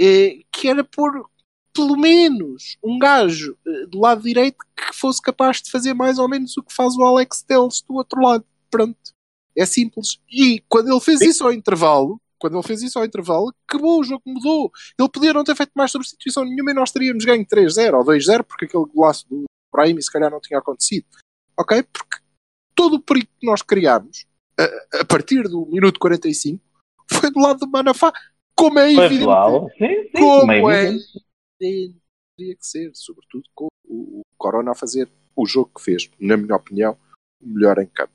eh, 0.00 0.40
que 0.50 0.68
era 0.68 0.82
pôr 0.82 1.24
pelo 1.72 1.96
menos 1.96 2.76
um 2.82 2.98
gajo 2.98 3.56
eh, 3.64 3.86
do 3.86 4.00
lado 4.00 4.22
direito 4.22 4.56
que 4.76 4.92
fosse 4.92 5.22
capaz 5.22 5.62
de 5.62 5.70
fazer 5.70 5.94
mais 5.94 6.18
ou 6.18 6.28
menos 6.28 6.56
o 6.56 6.62
que 6.64 6.74
faz 6.74 6.96
o 6.96 7.04
Alex 7.04 7.42
Telles 7.42 7.82
do 7.82 7.94
outro 7.94 8.20
lado. 8.20 8.44
Pronto. 8.70 8.98
É 9.56 9.64
simples. 9.64 10.18
E 10.28 10.62
quando 10.68 10.90
ele 10.90 11.00
fez 11.00 11.20
isso 11.20 11.44
ao 11.44 11.52
intervalo, 11.52 12.20
quando 12.38 12.56
ele 12.56 12.66
fez 12.66 12.82
isso 12.82 12.98
ao 12.98 13.04
intervalo, 13.04 13.54
acabou, 13.68 14.00
o 14.00 14.04
jogo 14.04 14.22
mudou. 14.26 14.70
Ele 14.98 15.08
podia 15.08 15.32
não 15.32 15.44
ter 15.44 15.54
feito 15.54 15.72
mais 15.74 15.90
substituição 15.92 16.44
nenhuma 16.44 16.72
e 16.72 16.74
nós 16.74 16.90
teríamos 16.90 17.24
ganho 17.24 17.46
3-0 17.46 17.94
ou 17.94 18.04
2-0, 18.04 18.42
porque 18.42 18.64
aquele 18.64 18.84
golaço 18.86 19.26
do 19.28 19.44
Brahim 19.76 20.00
se 20.00 20.10
calhar 20.10 20.30
não 20.30 20.40
tinha 20.40 20.58
acontecido. 20.58 21.06
Ok? 21.58 21.82
Porque 21.82 22.16
todo 22.74 22.96
o 22.96 23.02
perigo 23.02 23.28
que 23.38 23.46
nós 23.46 23.62
criámos, 23.62 24.26
a, 24.58 25.00
a 25.00 25.04
partir 25.04 25.42
do 25.44 25.66
minuto 25.66 26.00
45, 26.00 26.62
foi 27.10 27.30
do 27.30 27.40
lado 27.40 27.60
do 27.60 27.68
Manafá, 27.68 28.12
como 28.54 28.78
é 28.78 28.94
Foi 28.94 29.04
evidente. 29.04 29.30
Sim, 29.78 30.02
sim. 30.02 30.18
Como 30.18 30.40
como 30.40 30.70
é 30.70 30.84
evidente. 30.84 31.24
Teria 31.58 32.56
que 32.56 32.66
ser, 32.66 32.90
sobretudo 32.94 33.44
com 33.54 33.68
o, 33.86 34.20
o 34.20 34.22
Corona 34.36 34.72
a 34.72 34.74
fazer 34.74 35.10
o 35.34 35.46
jogo 35.46 35.70
que 35.76 35.82
fez, 35.82 36.10
na 36.20 36.36
minha 36.36 36.56
opinião, 36.56 36.98
o 37.40 37.46
melhor 37.46 37.78
em 37.78 37.86
campo. 37.86 38.12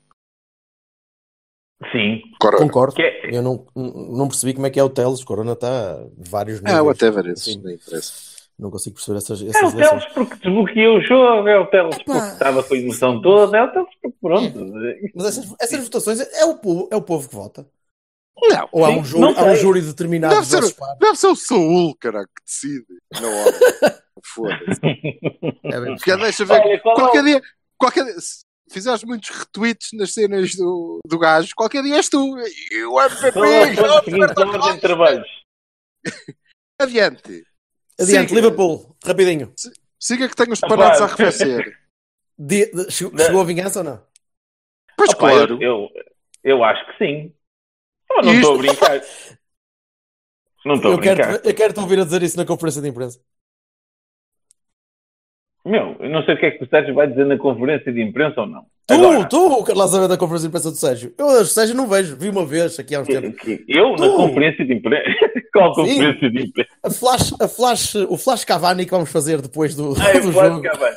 Sim. 1.90 2.22
Corona. 2.40 2.64
Concordo. 2.64 2.94
Que 2.94 3.02
é- 3.02 3.36
Eu 3.36 3.42
não, 3.42 3.66
não 3.74 4.28
percebi 4.28 4.54
como 4.54 4.66
é 4.66 4.70
que 4.70 4.78
é 4.78 4.84
o 4.84 4.90
Teles. 4.90 5.24
Corona 5.24 5.52
está 5.52 6.06
vários 6.16 6.60
níveis. 6.60 6.78
Ah, 6.78 6.82
whatever, 6.82 7.26
isso 7.26 7.50
Enfim, 7.50 7.62
não 7.62 7.70
interessa. 7.72 8.41
Não 8.62 8.70
consigo 8.70 8.94
perceber 8.96 9.18
essas, 9.18 9.42
É 9.42 9.46
essas 9.48 9.74
o 9.74 9.76
relações. 9.76 10.02
Teles 10.02 10.14
porque 10.14 10.34
desbloqueou 10.36 10.96
o 10.98 11.00
jogo, 11.02 11.48
é 11.48 11.58
o 11.58 11.66
Teles 11.66 11.96
Epá. 11.96 12.04
porque 12.04 12.32
estava 12.32 12.62
com 12.62 12.74
a 12.74 12.78
emoção 12.78 13.20
toda, 13.20 13.58
é 13.58 13.62
o 13.62 13.72
Teles 13.72 13.88
porque 14.00 14.16
pronto. 14.20 14.72
Mas 15.14 15.26
essas, 15.26 15.54
essas 15.60 15.84
votações 15.84 16.20
é 16.20 16.44
o, 16.44 16.56
povo, 16.56 16.88
é 16.90 16.96
o 16.96 17.02
povo 17.02 17.28
que 17.28 17.34
vota? 17.34 17.66
Não, 18.44 18.68
Ou 18.72 18.84
há 18.84 18.90
um 18.90 19.04
júri, 19.04 19.20
não 19.22 19.38
há 19.38 19.44
um 19.52 19.56
júri 19.56 19.82
determinado 19.82 20.34
Deve 20.34 20.46
ser- 20.46 20.74
deve 20.98 21.16
ser 21.16 21.26
o 21.26 21.36
Saúl, 21.36 21.94
cara, 21.96 22.24
que 22.24 22.42
decide. 22.46 22.86
Não. 23.20 23.92
Foda-se. 24.24 24.80
É 25.64 25.80
Porque 25.96 26.16
deixa 26.16 26.44
ver. 26.44 26.54
Olha, 26.60 26.72
é 26.74 26.76
o- 26.78 26.94
qualquer 26.94 27.24
dia, 27.24 27.42
qualquer 27.78 28.04
dia, 28.04 28.14
se 28.20 28.44
fizeres 28.70 29.04
muitos 29.04 29.28
retweets 29.30 29.88
nas 29.92 30.14
cenas 30.14 30.54
do, 30.54 30.98
do 31.06 31.18
gajo, 31.18 31.50
qualquer 31.54 31.82
dia 31.82 31.96
és 31.96 32.08
tu. 32.08 32.36
E 32.70 32.84
o 32.84 33.00
MPP, 33.00 33.38
é 33.38 35.18
o? 35.18 35.24
Adiante. 36.80 37.44
Adiante, 38.00 38.28
Siga. 38.30 38.40
Liverpool, 38.40 38.96
rapidinho. 39.04 39.52
Siga 39.98 40.28
que 40.28 40.34
tenho 40.36 40.52
os 40.52 40.62
Opa. 40.62 40.76
panados 40.76 41.00
a 41.00 41.04
arrefecer. 41.04 41.78
Di- 42.38 42.70
de- 42.72 42.90
chegou, 42.90 43.18
chegou 43.18 43.40
a 43.40 43.44
vingança 43.44 43.78
ou 43.80 43.84
não? 43.84 44.02
Pois 44.96 45.10
Opa, 45.10 45.18
claro. 45.18 45.62
Eu, 45.62 45.88
eu, 45.88 45.88
eu 46.44 46.64
acho 46.64 46.84
que 46.86 46.98
sim. 47.04 47.32
Eu 48.10 48.22
não 48.22 48.34
estou 48.34 48.54
a 48.54 48.58
brincar. 48.58 49.00
Não 50.64 50.74
estou 50.76 50.92
a 50.92 50.94
Eu 50.94 51.00
quero, 51.00 51.16
brincar. 51.26 51.44
eu 51.48 51.54
quero 51.56 51.72
te 51.72 51.80
ouvir 51.80 51.98
a 51.98 52.04
dizer 52.04 52.22
isso 52.22 52.36
na 52.36 52.46
conferência 52.46 52.80
de 52.80 52.86
imprensa. 52.88 53.18
Meu, 55.64 55.96
eu 56.00 56.08
não 56.10 56.24
sei 56.24 56.34
o 56.34 56.38
que 56.38 56.46
é 56.46 56.50
que 56.52 56.62
o 56.64 56.68
Sérgio 56.68 56.94
vai 56.94 57.08
dizer 57.08 57.24
na 57.26 57.36
conferência 57.36 57.92
de 57.92 58.00
imprensa 58.00 58.40
ou 58.42 58.46
não. 58.46 58.66
Tu, 58.86 58.94
Agora, 58.94 59.28
tu, 59.28 59.64
quero 59.64 59.78
lá 59.78 59.88
saber 59.88 60.06
da 60.08 60.16
conferência 60.16 60.48
de 60.48 60.50
imprensa 60.50 60.70
do 60.70 60.76
Sérgio. 60.76 61.14
Eu 61.18 61.26
o 61.26 61.44
Sérgio 61.44 61.74
não 61.76 61.88
vejo, 61.88 62.16
vi 62.16 62.28
uma 62.28 62.46
vez 62.46 62.78
aqui 62.78 62.94
há 62.94 63.00
uns 63.00 63.08
tempos. 63.08 63.40
eu 63.68 63.90
na 63.92 64.06
Tu. 64.08 64.16
conferência 64.16 64.64
de 64.64 64.72
imprensa. 64.74 65.08
Qual 65.52 65.74
conferência 65.74 66.30
de 66.30 66.46
imprensa? 66.46 66.70
A 66.82 66.90
flash, 66.90 67.32
a 67.40 67.48
flash, 67.48 67.94
o 67.94 68.16
flash 68.16 68.44
Cavani 68.44 68.84
que 68.84 68.90
vamos 68.90 69.10
fazer 69.12 69.40
depois 69.42 69.74
do, 69.74 69.90
Ah, 70.00 70.12
do 70.18 70.32
Flash 70.32 70.48
jogo. 70.48 70.62
Cavani. 70.62 70.96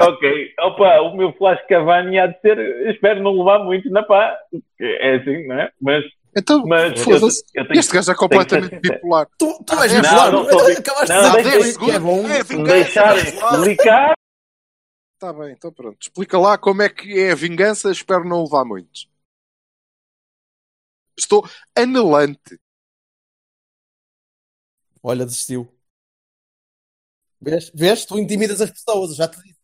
ok. 0.00 0.54
Opa, 0.60 1.00
o 1.02 1.16
meu 1.16 1.32
Flash 1.34 1.60
Cavani 1.68 2.18
há 2.18 2.26
de 2.26 2.40
ser. 2.40 2.58
Espero 2.90 3.22
não 3.22 3.32
levar 3.36 3.58
muito 3.64 3.88
na 3.90 4.02
pá. 4.02 4.36
É 4.80 5.16
assim, 5.16 5.46
não 5.46 5.58
é? 5.60 5.70
Mas. 5.80 6.04
Então, 6.34 6.64
mas 6.66 6.98
eu, 7.06 7.18
eu 7.54 7.68
tenho, 7.68 7.78
Este 7.80 7.92
gajo 7.92 8.10
é 8.10 8.14
completamente 8.14 8.78
bipolar. 8.80 9.26
Tu, 9.38 9.64
tu 9.66 9.82
és 9.82 9.92
Não, 9.92 10.00
bipolar, 10.00 10.32
não 10.32 10.44
então 10.44 10.58
sou 10.58 10.66
bi- 10.68 10.72
acabaste 10.78 11.14
não, 11.14 11.32
de 11.36 11.42
dizer 11.42 11.78
que- 11.78 11.90
é 11.90 11.98
bom. 11.98 12.26
É, 12.26 12.42
bipolar. 12.42 12.78
explicar. 13.58 14.12
Está 15.14 15.32
bem, 15.34 15.52
então 15.52 15.70
pronto. 15.72 15.98
Explica 16.00 16.38
lá 16.38 16.56
como 16.56 16.80
é 16.82 16.88
que 16.88 17.18
é 17.20 17.32
a 17.32 17.34
vingança. 17.34 17.90
Espero 17.90 18.24
não 18.24 18.44
levar 18.44 18.64
muitos. 18.64 19.06
Estou 21.18 21.46
anelante. 21.76 22.58
Olha, 25.02 25.24
desistiu. 25.26 25.68
Vês? 27.40 27.70
Vês? 27.74 28.04
Tu 28.04 28.18
intimidas 28.18 28.60
as 28.60 28.70
pessoas, 28.70 29.10
eu 29.10 29.16
já 29.16 29.28
te 29.28 29.40
disse. 29.42 29.58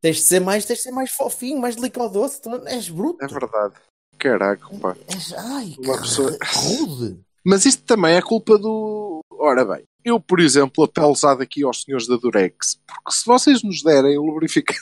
Tens 0.00 0.16
de 0.16 0.22
ser 0.22 0.40
mais, 0.40 0.64
tens 0.64 0.78
de 0.78 0.82
ser 0.82 0.90
mais 0.90 1.12
fofinho, 1.12 1.60
mais 1.60 1.76
delicado 1.76 2.08
doce. 2.12 2.40
Tu 2.42 2.50
és 2.66 2.88
bruto. 2.88 3.24
É 3.24 3.28
verdade. 3.28 3.74
Caraca, 4.18 4.66
pá. 4.80 4.96
És, 5.08 5.32
ai, 5.34 5.76
Uma 5.78 6.00
pessoa- 6.00 6.36
rude. 6.42 7.20
Mas 7.44 7.64
isto 7.64 7.82
também 7.84 8.14
é 8.16 8.22
culpa 8.22 8.58
do. 8.58 9.20
Ora 9.30 9.64
bem, 9.64 9.84
eu, 10.04 10.20
por 10.20 10.38
exemplo, 10.40 10.84
apelo 10.84 11.14
já 11.16 11.34
daqui 11.34 11.64
aos 11.64 11.82
senhores 11.82 12.06
da 12.06 12.16
Durex, 12.16 12.76
porque 12.86 13.12
se 13.12 13.24
vocês 13.24 13.62
nos 13.64 13.82
derem 13.82 14.16
o 14.18 14.22
lubrificante, 14.22 14.78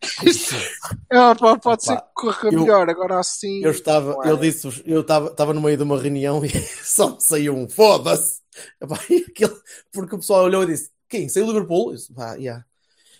isto 0.24 0.54
é, 1.10 1.34
pá, 1.34 1.58
pode 1.58 1.84
ser 1.84 1.96
que 1.96 2.08
corra 2.14 2.48
eu- 2.52 2.60
melhor. 2.60 2.88
Agora 2.88 3.18
assim. 3.18 3.62
Eu 3.64 3.70
estava, 3.72 4.14
não 4.14 4.24
é? 4.24 4.30
eu 4.30 4.36
disse, 4.36 4.82
eu 4.86 5.00
estava, 5.00 5.28
estava 5.28 5.52
no 5.54 5.60
meio 5.60 5.76
de 5.76 5.82
uma 5.82 6.00
reunião 6.00 6.42
e 6.46 6.50
só 6.84 7.10
me 7.14 7.20
saiu 7.20 7.54
um 7.56 7.68
foda-se. 7.68 8.39
Epá, 8.80 8.94
aquilo- 8.96 9.62
Porque 9.92 10.14
o 10.14 10.18
pessoal 10.18 10.44
olhou 10.44 10.62
e 10.64 10.66
disse: 10.66 10.90
Quem? 11.08 11.28
Saiu 11.28 11.46
Liverpool? 11.46 11.90
Eu 11.90 11.96
disse, 11.96 12.12
pá, 12.12 12.34
yeah. 12.34 12.64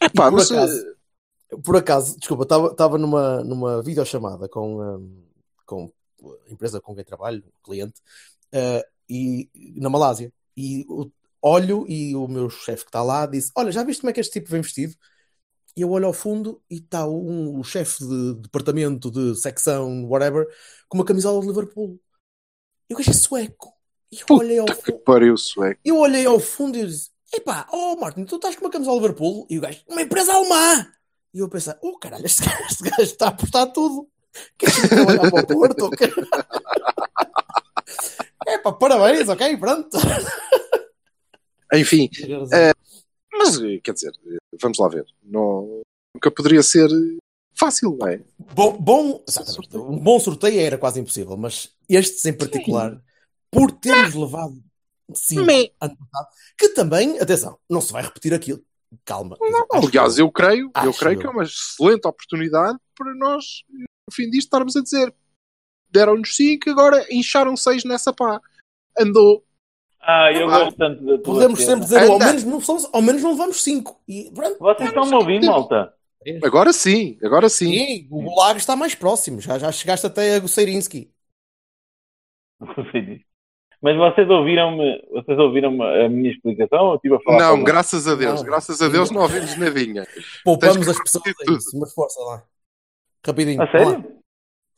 Epá, 0.03 0.31
por 0.31 0.33
mas, 0.38 0.50
acaso- 0.50 0.87
eh, 1.53 1.57
Por 1.64 1.76
acaso, 1.76 2.18
desculpa, 2.18 2.44
estava, 2.70 2.96
numa, 2.98 3.42
numa 3.42 3.83
videochamada 3.83 4.48
com, 4.48 4.81
hum, 4.81 5.24
com 5.66 5.92
a 6.46 6.53
empresa 6.53 6.81
com 6.81 6.94
quem 6.94 7.05
trabalho, 7.05 7.42
o 7.46 7.64
cliente, 7.64 8.00
eh, 8.53 8.87
e 9.09 9.50
na 9.76 9.90
Malásia. 9.90 10.33
E 10.57 10.85
o- 10.88 11.11
olho 11.42 11.87
e 11.88 12.14
o 12.14 12.29
meu 12.29 12.48
chefe 12.50 12.85
que 12.85 12.88
está 12.90 13.03
lá 13.03 13.26
disse: 13.26 13.50
Olha, 13.57 13.72
já 13.72 13.83
viste 13.83 14.00
como 14.03 14.11
é 14.11 14.12
que 14.12 14.20
este 14.20 14.33
tipo 14.40 14.50
vem 14.50 14.61
vestido? 14.62 14.94
E 15.76 15.83
eu 15.83 15.90
olho 15.90 16.07
ao 16.07 16.12
fundo 16.12 16.61
e 16.68 16.76
está 16.76 17.07
um, 17.09 17.59
o 17.59 17.64
chefe 17.64 18.05
de 18.07 18.35
departamento 18.42 19.11
de 19.11 19.35
secção, 19.37 20.05
whatever, 20.07 20.46
com 20.88 20.98
uma 20.98 21.05
camisola 21.05 21.40
de 21.40 21.46
Liverpool. 21.46 21.98
E 22.88 22.94
gajo 22.94 23.11
é 23.11 23.14
sueco. 23.14 23.72
E 24.12 24.18
eu 24.29 24.37
olhei 24.37 24.59
ao 24.59 24.66
que 24.66 24.75
fundo. 24.75 24.99
pariu, 25.01 25.37
sueco. 25.37 25.81
Eu 25.85 25.99
olhei 25.99 26.27
ao 26.27 26.40
fundo 26.40 26.77
e 26.77 26.81
eu 26.81 26.87
disse: 26.87 27.11
Epá, 27.33 27.68
oh 27.73 27.96
Martin, 27.96 28.25
tu 28.25 28.37
estás 28.37 28.57
com 28.57 28.64
uma 28.64 28.70
camisola 28.70 28.96
de 28.96 29.03
Liverpool? 29.03 29.46
E 29.49 29.59
o 29.59 29.61
gajo, 29.61 29.81
uma 29.88 30.03
empresa 30.03 30.33
alemã! 30.33 30.87
E 31.33 31.38
eu 31.38 31.49
pensei: 31.49 31.75
Oh 31.83 31.96
caralho, 31.99 32.27
este 32.27 32.44
gajo, 32.44 32.64
este 32.70 32.83
gajo 32.83 33.03
está 33.03 33.27
a 33.27 33.29
apostar 33.29 33.73
tudo. 33.73 34.09
Queres 34.59 34.88
trabalhar 34.88 35.31
para 35.31 35.42
o 35.42 35.46
Porto? 35.46 35.90
Epá, 38.46 38.73
parabéns, 38.73 39.29
ok, 39.29 39.57
pronto. 39.57 39.96
Enfim, 41.73 42.09
eh, 42.53 42.73
mas 43.33 43.61
eh, 43.61 43.79
quer 43.83 43.94
dizer, 43.94 44.12
eh, 44.27 44.38
vamos 44.61 44.79
lá 44.79 44.88
ver. 44.88 45.05
Não, 45.23 45.83
nunca 46.14 46.31
poderia 46.31 46.62
ser 46.62 46.90
eh, 46.90 47.18
fácil, 47.55 47.96
não 47.99 48.09
é? 48.09 48.20
Bom, 48.55 48.77
bom, 48.77 49.25
um 49.75 49.99
bom 49.99 50.18
sorteio 50.18 50.61
era 50.61 50.77
quase 50.79 50.99
impossível, 51.01 51.37
mas 51.37 51.70
estes 51.88 52.25
em 52.25 52.33
particular, 52.33 53.01
por 53.51 53.71
termos 53.73 54.15
levado 54.15 54.63
cinco 55.15 55.45
Me- 55.47 55.73
que 56.59 56.69
também, 56.71 57.19
atenção, 57.19 57.59
não 57.69 57.81
se 57.81 57.93
vai 57.93 58.03
repetir 58.03 58.33
aquilo. 58.33 58.63
Calma. 59.05 59.37
Acho 59.73 59.87
Aliás, 59.89 60.15
que- 60.17 60.23
eu 60.23 60.31
creio, 60.33 60.71
eu 60.85 60.95
creio 60.95 61.15
eu. 61.17 61.21
que 61.21 61.27
é 61.27 61.31
uma 61.31 61.43
excelente 61.45 62.07
oportunidade 62.07 62.79
para 62.97 63.15
nós, 63.15 63.45
no 63.71 64.13
fim 64.15 64.25
disto, 64.31 64.47
estarmos 64.47 64.77
a 64.77 64.83
dizer 64.83 65.15
deram-nos 65.91 66.35
5, 66.37 66.71
agora 66.71 67.05
incharam 67.11 67.57
6 67.57 67.85
nessa 67.85 68.13
pá. 68.13 68.41
Andou. 68.99 69.45
Ah, 70.01 70.33
eu 70.33 70.49
Ah, 70.49 70.65
gosto 70.65 70.77
tanto 70.79 71.05
da 71.05 71.19
tua 71.19 71.35
podemos 71.35 71.61
sempre 71.63 71.81
dizer, 71.85 72.09
ao 72.09 72.17
Anda. 72.17 72.27
menos, 72.27 72.45
não 72.45 72.61
somos, 72.61 72.89
ao 72.93 73.03
menos 73.03 73.23
não. 73.23 74.01
E, 74.09 74.31
pronto. 74.33 74.59
Vocês 74.59 74.89
estão-me 74.89 75.15
a 75.15 75.19
ouvir, 75.19 75.45
malta? 75.45 75.95
Agora 76.43 76.73
sim, 76.73 77.19
agora 77.23 77.49
sim. 77.49 77.67
Sim, 77.73 78.09
o 78.11 78.23
Gulag 78.23 78.59
está 78.59 78.75
mais 78.77 78.95
próximo. 78.95 79.41
Já, 79.41 79.59
já 79.59 79.71
chegaste 79.73 80.07
até 80.07 80.35
a 80.35 80.39
Gusseirinski. 80.39 81.13
Mas 83.83 83.97
vocês 83.97 84.29
ouviram-me 84.29 85.03
vocês 85.11 85.38
ouviram 85.38 85.83
a 85.83 86.09
minha 86.09 86.31
explicação? 86.31 86.90
Eu 86.90 86.95
estive 86.97 87.14
a 87.16 87.21
falar 87.21 87.38
Não, 87.38 87.64
graças 87.64 88.07
a 88.07 88.14
Deus, 88.14 88.40
Não. 88.40 88.45
graças 88.47 88.83
a 88.83 88.88
Deus 88.88 89.11
não 89.11 89.23
ouvimos 89.23 89.57
nadinha. 89.57 90.07
Poupamos 90.45 90.87
as 90.88 90.99
pessoas 91.03 91.35
a 91.49 91.53
isso, 91.53 91.79
mas 91.79 91.95
força 91.95 92.21
lá. 92.21 92.43
Rapidinho. 93.27 93.62
A 93.62 93.66
vá 93.66 93.79
lá. 93.79 93.85
sério? 93.85 94.21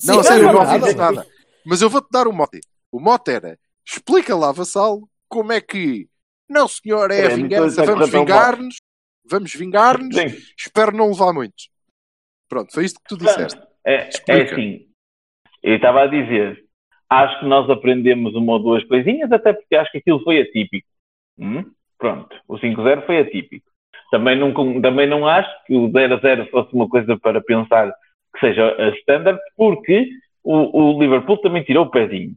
Não, 0.05 0.21
a 0.21 0.23
Sim, 0.23 0.29
sério, 0.29 0.45
não, 0.45 0.53
não 0.53 0.61
não, 0.65 0.67
ouvimos 0.73 0.95
nada. 0.95 1.17
nada. 1.17 1.29
Mas 1.65 1.83
eu 1.83 1.91
vou-te 1.91 2.09
dar 2.13 2.27
o 2.29 2.33
mote. 2.33 2.61
O 2.93 3.01
mote 3.01 3.31
era: 3.31 3.59
explica 3.87 4.37
lá, 4.37 4.53
Vassalo, 4.53 5.09
como 5.29 5.53
é 5.53 5.61
que. 5.61 6.09
Não, 6.49 6.69
senhor, 6.69 7.11
é 7.11 7.15
a 7.15 7.19
É, 7.19 7.25
então 7.33 7.37
vingança, 7.37 7.83
a 7.83 7.85
vamos 7.87 8.11
vingar-nos, 8.11 8.77
vamos 9.25 9.53
vingar-nos, 9.55 10.17
espero 10.59 10.97
não 10.97 11.09
levar 11.09 11.33
muitos. 11.33 11.71
Pronto, 12.49 12.73
foi 12.73 12.85
isto 12.85 13.01
que 13.01 13.09
tu 13.09 13.17
disseste. 13.17 13.61
É, 13.85 14.09
é 14.29 14.43
assim, 14.43 14.87
eu 15.63 15.77
estava 15.77 16.03
a 16.03 16.07
dizer, 16.07 16.62
acho 17.13 17.41
que 17.41 17.47
nós 17.47 17.69
aprendemos 17.69 18.35
uma 18.35 18.55
ou 18.55 18.59
duas 18.59 18.85
coisinhas, 18.85 19.31
até 19.31 19.53
porque 19.53 19.77
acho 19.77 19.91
que 19.93 19.99
aquilo 19.99 20.23
foi 20.23 20.41
atípico. 20.41 20.87
Hum? 21.39 21.65
Pronto, 21.99 22.35
o 22.49 22.59
5-0 22.59 23.07
foi 23.07 23.21
atípico. 23.21 23.67
Também 24.11 24.39
não, 24.39 24.53
também 24.81 25.09
não 25.09 25.27
acho 25.27 25.51
que 25.65 25.75
o 25.75 25.89
0-0 25.89 26.51
fosse 26.51 26.75
uma 26.75 26.89
coisa 26.89 27.19
para 27.19 27.41
pensar 27.41 27.93
que 28.35 28.41
seja 28.41 28.75
a 28.79 28.89
standard, 28.97 29.39
porque 29.57 30.09
o, 30.43 30.97
o 30.97 31.01
Liverpool 31.01 31.39
também 31.39 31.63
tirou 31.63 31.87
o 31.87 31.91
pezinho. 31.91 32.35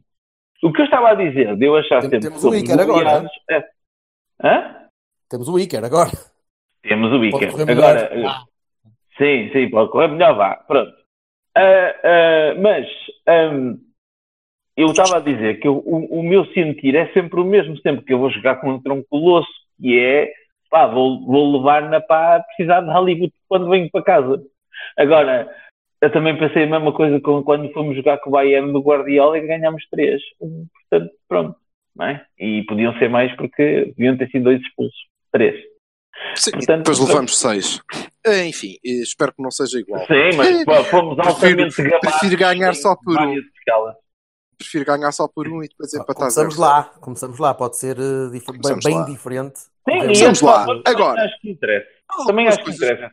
O 0.62 0.72
que 0.72 0.80
eu 0.80 0.84
estava 0.84 1.10
a 1.10 1.14
dizer, 1.14 1.56
de 1.56 1.66
eu 1.66 1.76
achar 1.76 2.00
Tem- 2.00 2.10
sempre 2.10 2.28
temos 2.28 2.44
o 2.44 2.54
Iker 2.54 2.80
agora, 2.80 2.86
goleados, 2.86 3.32
é... 3.50 3.64
Hã? 4.42 4.76
Temos 5.28 5.48
o 5.48 5.58
Iker 5.58 5.84
agora. 5.84 6.10
Temos 6.82 7.12
o 7.12 7.24
Iker. 7.24 7.70
Agora, 7.70 8.00
eh, 8.12 8.28
sim, 9.18 9.52
sim, 9.52 9.70
pode 9.70 9.90
correr 9.90 10.08
melhor, 10.08 10.36
vá. 10.36 10.56
Pronto. 10.56 10.92
Ah, 11.56 11.94
ah, 12.04 12.54
mas 12.60 12.86
ahm, 13.26 13.76
eu 14.76 14.88
estava 14.88 15.16
a 15.16 15.20
dizer 15.20 15.58
que 15.60 15.66
eu- 15.68 15.82
o, 15.84 16.20
o 16.20 16.22
meu 16.22 16.44
sentir 16.52 16.94
é 16.94 17.06
sempre 17.12 17.40
o 17.40 17.44
mesmo, 17.44 17.76
sempre 17.78 18.04
que 18.04 18.12
eu 18.12 18.18
vou 18.18 18.30
jogar 18.30 18.56
contra 18.56 18.92
um 18.92 19.02
colosso, 19.02 19.48
que 19.80 19.98
é 19.98 20.30
pá, 20.70 20.86
vou, 20.86 21.24
vou 21.24 21.56
levar 21.56 21.88
na 21.88 22.00
pá 22.00 22.36
a 22.36 22.40
precisar 22.40 22.80
de 22.82 22.90
Hollywood 22.90 23.32
quando 23.48 23.68
venho 23.70 23.90
para 23.90 24.02
casa. 24.02 24.42
Agora, 24.98 25.48
eu 26.02 26.12
também 26.12 26.36
pensei 26.38 26.64
a 26.64 26.66
mesma 26.66 26.92
coisa 26.92 27.20
com, 27.20 27.42
quando 27.42 27.72
fomos 27.72 27.96
jogar 27.96 28.18
com 28.18 28.30
o 28.30 28.32
Bayern 28.32 28.72
do 28.72 28.80
Guardiola 28.82 29.38
e 29.38 29.46
ganhámos 29.46 29.82
três. 29.90 30.20
Portanto, 30.38 31.12
pronto. 31.28 31.56
Não 31.94 32.06
é? 32.06 32.22
E 32.38 32.62
podiam 32.64 32.92
ser 32.98 33.08
mais 33.08 33.34
porque 33.36 33.94
deviam 33.96 34.16
ter 34.18 34.28
sido 34.30 34.44
dois 34.44 34.60
expulsos. 34.60 34.98
Três. 35.32 35.54
Sim, 36.34 36.50
Portanto, 36.50 36.78
depois 36.78 36.98
pronto. 36.98 37.08
levamos 37.08 37.38
6. 37.40 37.80
Enfim, 38.46 38.74
eh, 38.84 39.02
espero 39.02 39.32
que 39.34 39.42
não 39.42 39.50
seja 39.50 39.78
igual. 39.78 40.04
Sim, 40.06 40.36
mas 40.36 40.64
pô, 40.64 40.74
fomos 40.84 41.16
Prefiro- 41.16 41.30
altamente 41.62 41.82
gabados. 41.82 42.00
prefiro 42.18 42.36
ganhar 42.38 42.74
só 42.74 42.94
por 42.96 43.18
um. 43.18 43.32
escalas. 43.34 43.94
Prefiro 44.58 44.84
ganhar 44.86 45.12
só 45.12 45.28
por 45.28 45.46
um 45.48 45.62
e 45.62 45.68
depois 45.68 45.92
empatar 45.92 46.16
Começamos 46.16 46.54
zero. 46.54 46.66
lá. 46.66 46.84
Começamos 47.00 47.38
lá. 47.38 47.52
Pode 47.54 47.76
ser 47.76 47.98
eh, 47.98 48.30
dif- 48.32 48.46
bem, 48.50 48.60
Começamos 48.60 48.84
bem 48.84 48.98
lá. 48.98 49.04
diferente. 49.04 49.58
Sim, 49.58 50.10
esse 50.10 50.44
lá. 50.44 50.66
Agora. 50.84 51.22
acho 51.24 51.40
que 51.40 51.50
interessa. 51.50 51.86
Também 52.26 52.48
acho 52.48 52.64
que 52.64 52.70
interessa. 52.70 53.12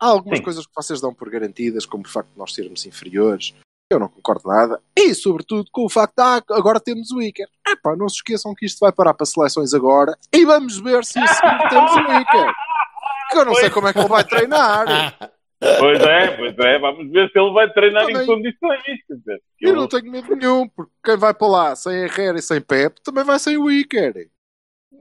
Há 0.00 0.06
algumas 0.06 0.38
Sim. 0.38 0.44
coisas 0.44 0.66
que 0.66 0.72
vocês 0.74 1.00
dão 1.00 1.12
por 1.12 1.28
garantidas, 1.28 1.84
como 1.84 2.04
o 2.04 2.08
facto 2.08 2.30
de 2.32 2.38
nós 2.38 2.54
sermos 2.54 2.86
inferiores. 2.86 3.54
Eu 3.90 3.98
não 3.98 4.08
concordo 4.08 4.48
nada. 4.48 4.80
E, 4.96 5.14
sobretudo, 5.14 5.68
com 5.72 5.84
o 5.84 5.88
facto 5.88 6.14
de 6.16 6.22
ah, 6.22 6.42
agora 6.50 6.78
temos 6.78 7.10
o 7.10 7.20
Iker. 7.22 7.48
Epá, 7.66 7.96
não 7.96 8.08
se 8.08 8.16
esqueçam 8.16 8.54
que 8.54 8.66
isto 8.66 8.78
vai 8.80 8.92
parar 8.92 9.14
para 9.14 9.24
seleções 9.26 9.72
agora 9.74 10.16
e 10.32 10.44
vamos 10.44 10.78
ver 10.78 11.04
se 11.04 11.12
seguir 11.14 11.68
temos 11.70 11.92
o 11.92 12.00
Iker. 12.00 12.52
Que 13.30 13.38
eu 13.38 13.44
não 13.44 13.54
sei 13.54 13.70
como 13.70 13.88
é 13.88 13.92
que 13.92 13.98
ele 13.98 14.08
vai 14.08 14.24
treinar. 14.24 14.86
Pois 15.78 16.00
é, 16.00 16.28
pois 16.36 16.58
é. 16.58 16.78
Vamos 16.78 17.10
ver 17.10 17.28
se 17.30 17.38
ele 17.38 17.52
vai 17.52 17.72
treinar 17.72 18.06
Também. 18.06 18.22
em 18.22 18.26
condições. 18.26 18.82
Dizer, 19.10 19.40
Eu 19.60 19.74
não 19.74 19.88
tenho 19.88 20.10
medo 20.10 20.36
nenhum, 20.36 20.68
porque 20.68 20.92
quem 21.04 21.16
vai 21.16 21.34
para 21.34 21.48
lá 21.48 21.76
sem 21.76 21.92
Herrera 22.04 22.38
e 22.38 22.42
sem 22.42 22.60
Pep 22.60 23.00
também 23.02 23.24
vai 23.24 23.38
sem 23.38 23.56
o 23.58 23.70
Iker. 23.70 24.12
que 24.12 24.20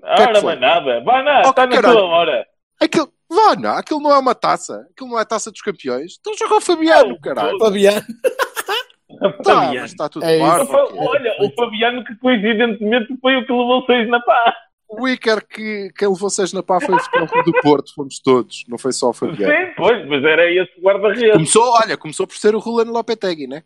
é 0.04 0.22
Ora, 0.24 0.36
foi? 0.36 0.44
mais 0.44 0.60
nada. 0.60 1.02
Vai 1.02 1.24
nada, 1.24 1.48
Oh, 1.48 1.50
está 1.52 1.66
na 1.68 1.82
tua 1.82 2.04
hora. 2.06 2.46
Aquilo, 2.82 3.12
vá, 3.30 3.56
não, 3.56 3.72
aquilo 3.78 4.00
não 4.00 4.12
é 4.12 4.18
uma 4.18 4.34
taça. 4.36 4.88
Aquilo 4.92 5.10
não 5.12 5.20
é 5.20 5.26
taça 5.26 5.52
dos 5.52 5.62
campeões. 5.62 6.18
Então 6.20 6.34
joga 6.38 6.56
o 6.56 6.62
Fabiano, 6.62 7.20
caralho. 7.22 7.58
Fabiano. 7.60 8.02
Tá, 8.02 9.34
Fabiano. 9.44 9.82
mas 9.82 9.92
está 9.92 10.10
tudo 10.10 10.26
É 10.26 10.40
Fa- 10.40 10.88
Olha, 10.96 11.36
o 11.40 11.52
Fabiano 11.56 12.04
que 12.04 12.16
coincidentemente 12.18 13.16
foi 13.22 13.36
o 13.38 13.46
que 13.46 13.52
levou 13.52 13.86
seis 13.86 14.08
na 14.10 14.20
pá. 14.22 14.56
O 14.90 15.08
Iker 15.08 15.46
que 15.46 15.92
quem 15.98 16.08
levou 16.08 16.30
seis 16.30 16.54
na 16.54 16.64
pá 16.64 16.80
foi 16.80 16.96
o 16.96 17.00
Futebol 17.00 17.28
Clube 17.28 17.52
do 17.52 17.62
Porto, 17.62 17.94
fomos 17.94 18.20
todos, 18.20 18.64
não 18.70 18.78
foi 18.78 18.94
só 18.94 19.10
o 19.10 19.14
Fabiano. 19.14 19.54
Sim, 19.54 19.74
pois, 19.76 20.08
mas 20.08 20.24
era 20.24 20.50
esse 20.50 20.80
guarda-redes. 20.80 21.34
Começou, 21.34 21.64
olha, 21.82 21.98
começou 21.98 22.26
por 22.26 22.38
ser 22.38 22.56
o 22.56 22.60
Rolando 22.60 22.94
Lopetegui, 22.94 23.48
né? 23.48 23.64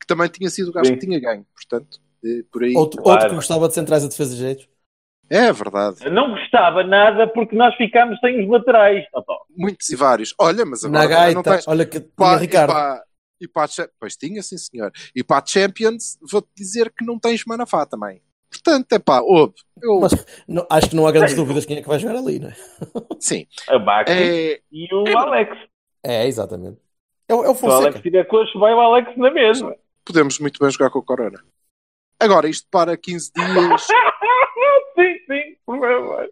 Que 0.00 0.06
também 0.06 0.28
tinha 0.28 0.50
sido 0.50 0.70
o 0.70 0.72
gajo 0.72 0.86
Sim. 0.88 0.94
que 0.94 1.06
tinha 1.06 1.20
ganho, 1.20 1.46
portanto, 1.54 2.00
eh, 2.24 2.42
por 2.50 2.64
aí. 2.64 2.74
Outro, 2.74 3.00
Claro. 3.02 3.14
outro 3.16 3.28
que 3.30 3.34
gostava 3.36 3.68
de 3.68 3.74
centrais 3.74 4.04
a 4.04 4.08
defesa 4.08 4.34
de 4.34 4.40
jeito. 4.40 4.68
É 5.30 5.52
verdade. 5.52 6.08
Não 6.10 6.30
gostava 6.30 6.82
nada 6.82 7.28
porque 7.28 7.54
nós 7.54 7.74
ficámos 7.76 8.18
sem 8.20 8.42
os 8.42 8.50
laterais. 8.50 9.04
Muitos 9.56 9.88
e 9.90 9.94
vários. 9.96 10.34
Olha, 10.38 10.64
mas 10.64 10.82
Na 10.84 11.02
agora 11.02 11.32
não 11.34 11.42
gaita, 11.42 11.50
tens. 11.52 11.68
olha 11.68 11.84
que 11.86 12.00
Pá, 12.00 12.36
e 12.36 12.38
Ricardo. 12.40 12.72
pá- 12.72 13.02
e 13.40 13.46
para 13.46 13.64
a 13.66 13.88
pois 14.00 14.16
tinha, 14.16 14.42
sim 14.42 14.56
senhor. 14.58 14.90
E 15.14 15.22
para 15.22 15.40
a 15.42 15.46
Champions, 15.46 16.18
vou-te 16.28 16.48
dizer 16.56 16.90
que 16.96 17.04
não 17.04 17.18
tens 17.18 17.44
Manafá 17.44 17.86
também. 17.86 18.20
Portanto, 18.50 18.92
é 18.92 18.98
pá, 18.98 19.20
ouve. 19.20 19.54
Eu, 19.82 20.00
Mas 20.00 20.12
não- 20.48 20.66
acho 20.70 20.90
que 20.90 20.96
não 20.96 21.06
há 21.06 21.12
grandes 21.12 21.34
dúvidas 21.36 21.64
quem 21.66 21.76
é 21.78 21.82
que 21.82 21.88
vai 21.88 21.98
jogar 21.98 22.16
ali, 22.16 22.38
não 22.38 22.48
é? 22.48 22.54
sim. 23.20 23.46
A 23.68 23.78
Bacri 23.78 24.12
É, 24.14 24.60
e 24.72 24.94
o 24.94 25.06
é- 25.06 25.14
Alex. 25.14 25.56
É, 26.04 26.26
exatamente. 26.26 26.78
É, 27.28 27.34
o- 27.34 27.44
é 27.44 27.50
o 27.50 27.54
Se 27.54 27.64
o 27.64 27.70
Alex 27.70 27.86
Fonseca. 27.86 28.00
tiver 28.02 28.24
coxo, 28.24 28.58
vai 28.58 28.72
o 28.74 28.80
Alex 28.80 29.16
na 29.16 29.30
mesma. 29.30 29.74
podemos 30.04 30.38
muito 30.38 30.58
bem 30.60 30.70
jogar 30.70 30.90
com 30.90 30.98
o 30.98 31.04
Corona. 31.04 31.38
Agora, 32.20 32.48
isto 32.48 32.66
para 32.70 32.96
15 32.96 33.30
dias. 33.32 33.86
sim, 34.96 35.14
sim, 35.26 35.56
por 35.64 35.78
favor. 35.78 36.28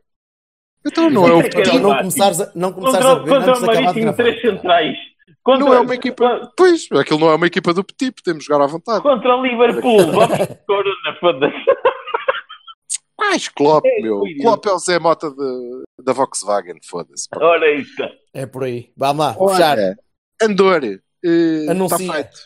Então 0.87 1.11
não 1.11 1.27
é 1.27 1.33
o 1.35 1.51
Para 1.51 1.75
o 1.77 1.79
não 1.81 1.97
começares 1.99 2.41
a, 2.41 2.53
não 2.55 2.73
começares 2.73 3.07
Contra, 3.07 3.21
a 3.21 3.23
o- 3.23 3.25
beber 3.25 3.55
contra 3.55 3.63
o 3.63 3.67
Marítimo, 3.85 4.13
três 4.15 4.41
centrais. 4.41 4.97
Contra, 5.43 5.65
Não 5.65 5.75
é 5.75 5.81
uma 5.81 5.95
equipa. 5.95 6.53
Pois, 6.57 6.89
aquilo 6.91 7.21
não 7.21 7.31
é 7.31 7.35
uma 7.37 7.47
equipa 7.47 7.73
do 7.73 7.85
Petit, 7.85 8.11
podemos 8.13 8.45
jogar 8.45 8.65
à 8.65 8.67
vontade. 8.67 9.03
Contra 9.03 9.37
o 9.37 9.43
Liverpool, 9.47 9.99
vamos 10.11 10.39
Corona, 10.67 11.17
foda-se. 11.21 11.65
Mais 13.19 13.49
Klopp, 13.49 13.85
É, 13.87 14.01
meu. 14.03 14.19
foi 14.21 14.35
Klopp 14.37 14.67
é 14.67 14.73
o 14.73 14.79
Zé 14.79 14.99
Mota 14.99 15.31
de, 15.31 15.83
da 16.03 16.13
Volkswagen, 16.13 16.79
foda-se. 16.85 17.27
Ora 17.35 17.71
isso. 17.75 18.03
É 18.35 18.45
por 18.47 18.65
aí. 18.65 18.93
Vamos 18.97 19.25
lá, 19.27 19.33
fechar. 19.35 19.79
Olha, 19.79 19.99
Andor, 20.43 20.85
eh, 20.85 20.99
está 21.25 21.73
Anuncia. 21.73 22.13
feito. 22.13 22.39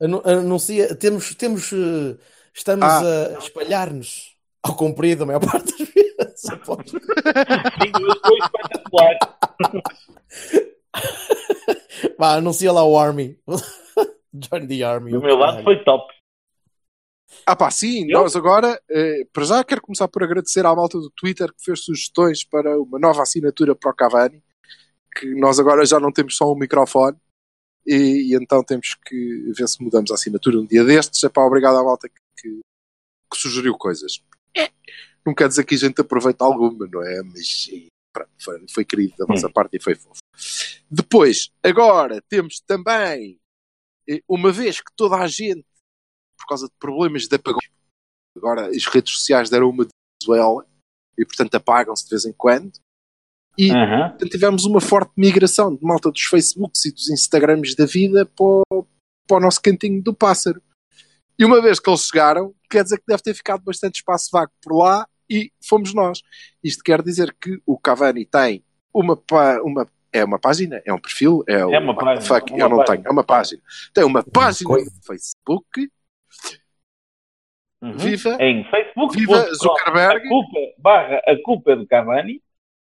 Anu- 0.00 0.22
Anuncia, 0.24 0.94
temos, 0.96 1.34
temos, 1.34 1.72
eh, 1.72 2.16
estamos 2.54 2.84
Ah. 2.84 3.34
a 3.34 3.38
espalhar-nos 3.38 4.36
ao 4.62 4.76
comprido 4.76 5.24
a 5.24 5.26
maior 5.26 5.40
parte 5.40 5.70
das 5.76 5.88
vezes. 5.88 6.42
Sim, 6.42 7.90
mas 8.06 8.18
foi 8.20 8.38
espetacular. 8.38 9.18
Vá, 12.18 12.34
anuncia 12.34 12.72
lá 12.72 12.84
o 12.84 12.96
Army. 12.98 13.38
Join 14.34 14.66
the 14.66 14.82
Army. 14.82 15.10
Do 15.12 15.20
meu 15.20 15.36
lado 15.36 15.62
foi 15.62 15.82
top. 15.84 16.11
Ah 17.46 17.56
pá, 17.56 17.70
sim, 17.70 18.02
Eu? 18.08 18.20
nós 18.20 18.36
agora, 18.36 18.80
eh, 18.90 19.24
para 19.32 19.44
já 19.44 19.64
quero 19.64 19.82
começar 19.82 20.06
por 20.08 20.22
agradecer 20.22 20.64
à 20.64 20.74
malta 20.74 20.98
do 20.98 21.10
Twitter 21.10 21.52
que 21.52 21.64
fez 21.64 21.80
sugestões 21.80 22.44
para 22.44 22.80
uma 22.80 22.98
nova 22.98 23.22
assinatura 23.22 23.74
para 23.74 23.90
o 23.90 23.94
Cavani, 23.94 24.42
que 25.18 25.26
nós 25.34 25.58
agora 25.58 25.84
já 25.84 25.98
não 25.98 26.12
temos 26.12 26.36
só 26.36 26.52
um 26.52 26.56
microfone, 26.56 27.16
e, 27.86 28.30
e 28.32 28.34
então 28.36 28.62
temos 28.62 28.94
que 29.06 29.52
ver 29.56 29.68
se 29.68 29.82
mudamos 29.82 30.10
a 30.10 30.14
assinatura 30.14 30.58
um 30.58 30.66
dia 30.66 30.84
destes. 30.84 31.22
É 31.24 31.28
pá, 31.28 31.42
obrigado 31.42 31.76
à 31.76 31.82
malta 31.84 32.08
que, 32.08 32.14
que- 32.40 32.60
que 33.30 33.36
sugeriu 33.36 33.74
coisas. 33.76 34.22
É, 34.56 34.70
não 35.26 35.34
quer 35.34 35.48
dizer 35.48 35.64
que 35.64 35.74
a 35.74 35.78
gente 35.78 36.00
aproveite 36.00 36.42
alguma, 36.42 36.86
não 36.86 37.02
é? 37.02 37.22
Mas 37.22 37.68
pronto, 38.12 38.30
foi, 38.38 38.64
foi 38.72 38.84
querido 38.84 39.14
da 39.18 39.26
vossa 39.26 39.50
parte 39.50 39.76
e 39.76 39.80
foi 39.82 39.94
fofo. 39.96 40.20
Depois, 40.90 41.50
agora 41.62 42.22
temos 42.28 42.60
também, 42.60 43.40
eh, 44.08 44.22
uma 44.28 44.52
vez 44.52 44.80
que 44.80 44.92
toda 44.94 45.16
a 45.16 45.26
gente 45.26 45.64
por 46.42 46.48
causa 46.48 46.66
de 46.66 46.72
problemas 46.78 47.26
de 47.28 47.36
apagão. 47.36 47.60
Agora 48.36 48.66
as 48.68 48.84
redes 48.86 49.14
sociais 49.14 49.48
deram 49.48 49.70
uma 49.70 49.84
de 49.84 49.90
Venezuela. 50.22 50.66
e 51.18 51.24
portanto 51.26 51.54
apagam-se 51.54 52.04
de 52.04 52.10
vez 52.10 52.24
em 52.24 52.32
quando. 52.32 52.72
E 53.58 53.70
Aham. 53.70 54.08
portanto, 54.10 54.30
tivemos 54.30 54.64
uma 54.64 54.80
forte 54.80 55.12
migração 55.16 55.74
de 55.76 55.84
malta 55.84 56.10
dos 56.10 56.22
Facebooks 56.22 56.86
e 56.86 56.92
dos 56.92 57.10
Instagrams 57.10 57.74
da 57.76 57.84
vida 57.84 58.24
para 58.24 58.44
o, 58.46 58.86
para 59.28 59.36
o 59.36 59.40
nosso 59.40 59.60
cantinho 59.60 60.02
do 60.02 60.14
pássaro. 60.14 60.62
E 61.38 61.44
uma 61.44 61.60
vez 61.60 61.78
que 61.78 61.88
eles 61.90 62.06
chegaram, 62.06 62.54
quer 62.70 62.82
dizer 62.82 62.96
que 62.98 63.04
deve 63.06 63.22
ter 63.22 63.34
ficado 63.34 63.62
bastante 63.62 63.96
espaço 63.96 64.30
vago 64.32 64.50
por 64.62 64.74
lá 64.76 65.06
e 65.28 65.52
fomos 65.68 65.92
nós. 65.92 66.22
Isto 66.64 66.82
quer 66.82 67.02
dizer 67.02 67.36
que 67.38 67.60
o 67.66 67.78
Cavani 67.78 68.24
tem 68.24 68.64
uma, 68.92 69.20
uma 69.62 69.86
é 70.14 70.24
uma 70.24 70.38
página, 70.38 70.80
é 70.86 70.92
um 70.92 70.98
perfil, 71.00 71.42
é, 71.46 71.64
o- 71.64 71.70
uma 71.78 71.94
página, 71.94 72.20
fuck, 72.26 72.50
uma 72.52 72.58
eu 72.60 72.68
não 72.70 72.76
página. 72.78 72.96
tenho, 72.96 73.06
é 73.08 73.10
uma 73.10 73.24
página. 73.24 73.62
Tem 73.94 74.04
uma 74.04 74.22
página 74.22 74.70
no 74.76 75.02
Facebook, 75.06 75.90
Uhum. 77.82 77.96
viva, 77.98 78.36
Em 78.40 78.64
Facebook. 78.70 79.16
viva 79.18 79.54
Zuckerberg. 79.54 80.24
A 80.24 80.28
culpa, 80.28 80.58
barra, 80.78 81.16
a 81.26 81.42
culpa 81.42 81.74
do 81.76 81.86
Cavani. 81.86 82.40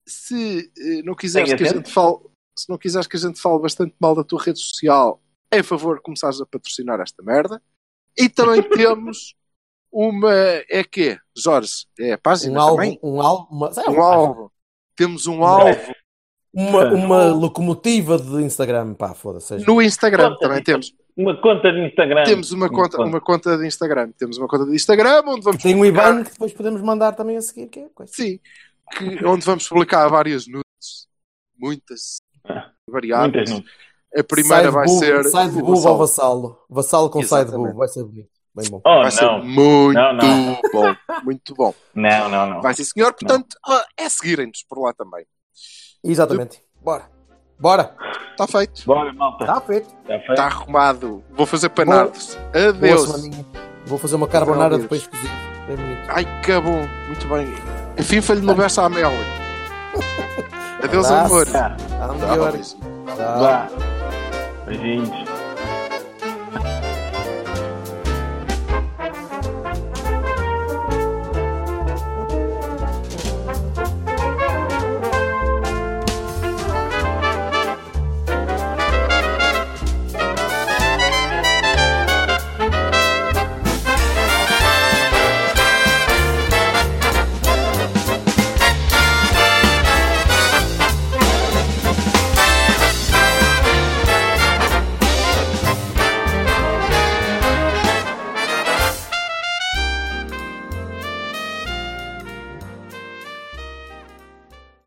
se 0.07 0.71
eh, 0.79 1.03
não 1.03 1.15
quiseres 1.15 1.49
Tem 1.49 1.57
que 1.59 1.65
a 1.65 1.73
gente 1.73 1.91
fale, 1.91 2.19
se 2.57 2.69
não 2.69 2.77
quiseres 2.77 3.07
que 3.07 3.17
a 3.17 3.21
gente 3.21 3.41
fale 3.41 3.61
bastante 3.63 3.95
mal 3.99 4.15
da 4.15 4.23
tua 4.23 4.43
rede 4.43 4.59
social, 4.59 5.23
é 5.51 5.61
a 5.61 5.65
favor 5.65 6.01
começares 6.03 6.41
a 6.41 6.47
patrocinar 6.47 7.01
esta 7.01 7.23
merda. 7.23 7.63
E 8.17 8.29
também 8.29 8.63
temos 8.69 9.35
uma, 9.91 10.31
é 10.69 10.85
que 10.85 11.17
Jorge, 11.37 11.87
é 11.99 12.13
a 12.13 12.19
página 12.19 12.63
Um 12.67 12.71
também? 12.77 12.99
álbum, 13.03 13.17
um 13.17 13.23
álbum, 13.23 13.55
uma, 13.57 13.69
é, 13.69 13.91
Um 13.91 14.03
álbum. 14.03 14.49
Temos 14.97 15.27
um 15.27 15.43
álbum 15.45 15.93
uma, 16.53 16.85
uma 16.95 17.25
locomotiva 17.33 18.17
de 18.19 18.43
Instagram, 18.43 18.95
pá, 18.95 19.15
foda-se. 19.15 19.67
no 19.67 19.81
Instagram, 19.83 20.31
Conta 20.35 20.41
também 20.41 20.63
temos. 20.63 20.95
Uma 21.17 21.41
conta 21.41 21.71
de 21.73 21.81
Instagram. 21.87 22.25
Temos 22.25 22.51
uma 22.51 22.69
conta, 22.69 23.01
uma 23.03 23.21
conta 23.21 23.57
de 23.57 23.67
Instagram. 23.67 24.11
Temos 24.19 24.37
uma 24.37 24.49
conta 24.49 24.67
de 24.67 24.75
Instagram 24.75 25.23
onde 25.27 25.43
vamos 25.43 25.63
Tem 25.63 25.75
um 25.75 25.79
publicar- 25.79 26.11
IBAN 26.11 26.25
que 26.25 26.31
depois 26.33 26.53
podemos 26.53 26.83
mandar 26.83 27.13
também 27.13 27.37
a 27.37 27.43
seguir, 27.43 27.69
que 27.69 27.81
é 27.81 27.89
coisa. 27.95 28.13
Sim, 28.13 28.41
que, 28.97 29.25
onde 29.25 29.45
vamos 29.47 29.69
publicar 29.69 30.09
várias 30.09 30.47
nudes, 30.49 31.07
muitas 31.57 32.17
Ah, 32.45 32.71
variáveis. 32.91 33.51
Muitas. 33.51 33.73
A 34.17 34.23
primeira 34.25 34.63
Side 34.65 34.73
vai 34.75 34.87
boob- 34.87 34.99
ser 35.05 35.25
Side 35.25 35.49
o 35.59 35.61
boob 35.65 35.71
Vassalo. 35.71 35.89
ao 35.89 35.99
vassalo. 35.99 36.59
Vassalo 36.71 37.11
com 37.11 37.23
side 37.23 37.35
Exatamente. 37.35 37.57
boob. 37.67 37.79
Vai 37.79 37.89
ser 37.89 38.05
bonito. 38.05 38.29
Bem 38.57 38.71
bom. 38.71 38.81
Oh, 38.87 39.03
Vai 39.03 39.11
ser 39.11 39.25
não. 39.25 39.45
muito 39.45 39.95
Não, 39.99 40.13
não. 40.13 40.61
bom. 40.73 40.97
Muito 41.25 41.55
bom. 41.57 41.75
Não, 41.95 42.29
não, 42.29 42.47
não. 42.51 42.61
Vai 42.63 42.75
sim, 42.75 42.85
senhor. 42.85 43.13
Portanto, 43.13 43.57
ah, 43.67 43.85
é 43.97 44.09
seguirem-nos 44.09 44.65
por 44.69 44.81
lá 44.81 44.93
também. 44.93 45.25
Exatamente. 46.05 46.61
Bora. 46.81 47.11
Bora. 47.59 47.95
Está 48.31 48.47
feito. 48.47 48.83
Bora, 48.85 49.13
malta. 49.13 49.45
Está 49.45 49.61
feito. 49.61 49.87
Está 50.03 50.19
feito. 50.19 50.31
Está 50.31 50.45
arrumado. 50.47 51.23
Vou 51.37 51.47
fazer 51.47 51.69
panardos. 51.69 52.37
Boa 52.53 52.69
Adeus. 52.69 53.03
semaninha. 53.03 53.47
Vou 53.87 53.99
fazer 53.99 54.17
uma 54.17 54.27
carbonara 54.27 54.67
Adeus. 54.75 54.83
depois 54.83 55.07
cozido. 55.07 55.31
Bem 55.69 55.77
bonito. 55.77 56.03
Ai, 56.09 56.41
que 56.43 56.61
bom. 56.61 56.87
Muito 57.07 57.29
bem. 57.29 57.55
Enfim, 57.99 58.21
foi-lhe 58.21 58.41
no 58.43 58.55
verso 58.55 58.81
à 58.81 58.89
mel. 58.89 59.13
Adeus, 60.83 61.11
amor. 61.11 61.47
Tá. 61.47 61.71
Tá. 61.71 62.09
Tá. 63.17 63.37
Vá. 63.39 63.69
Beijinhos. 64.67 65.34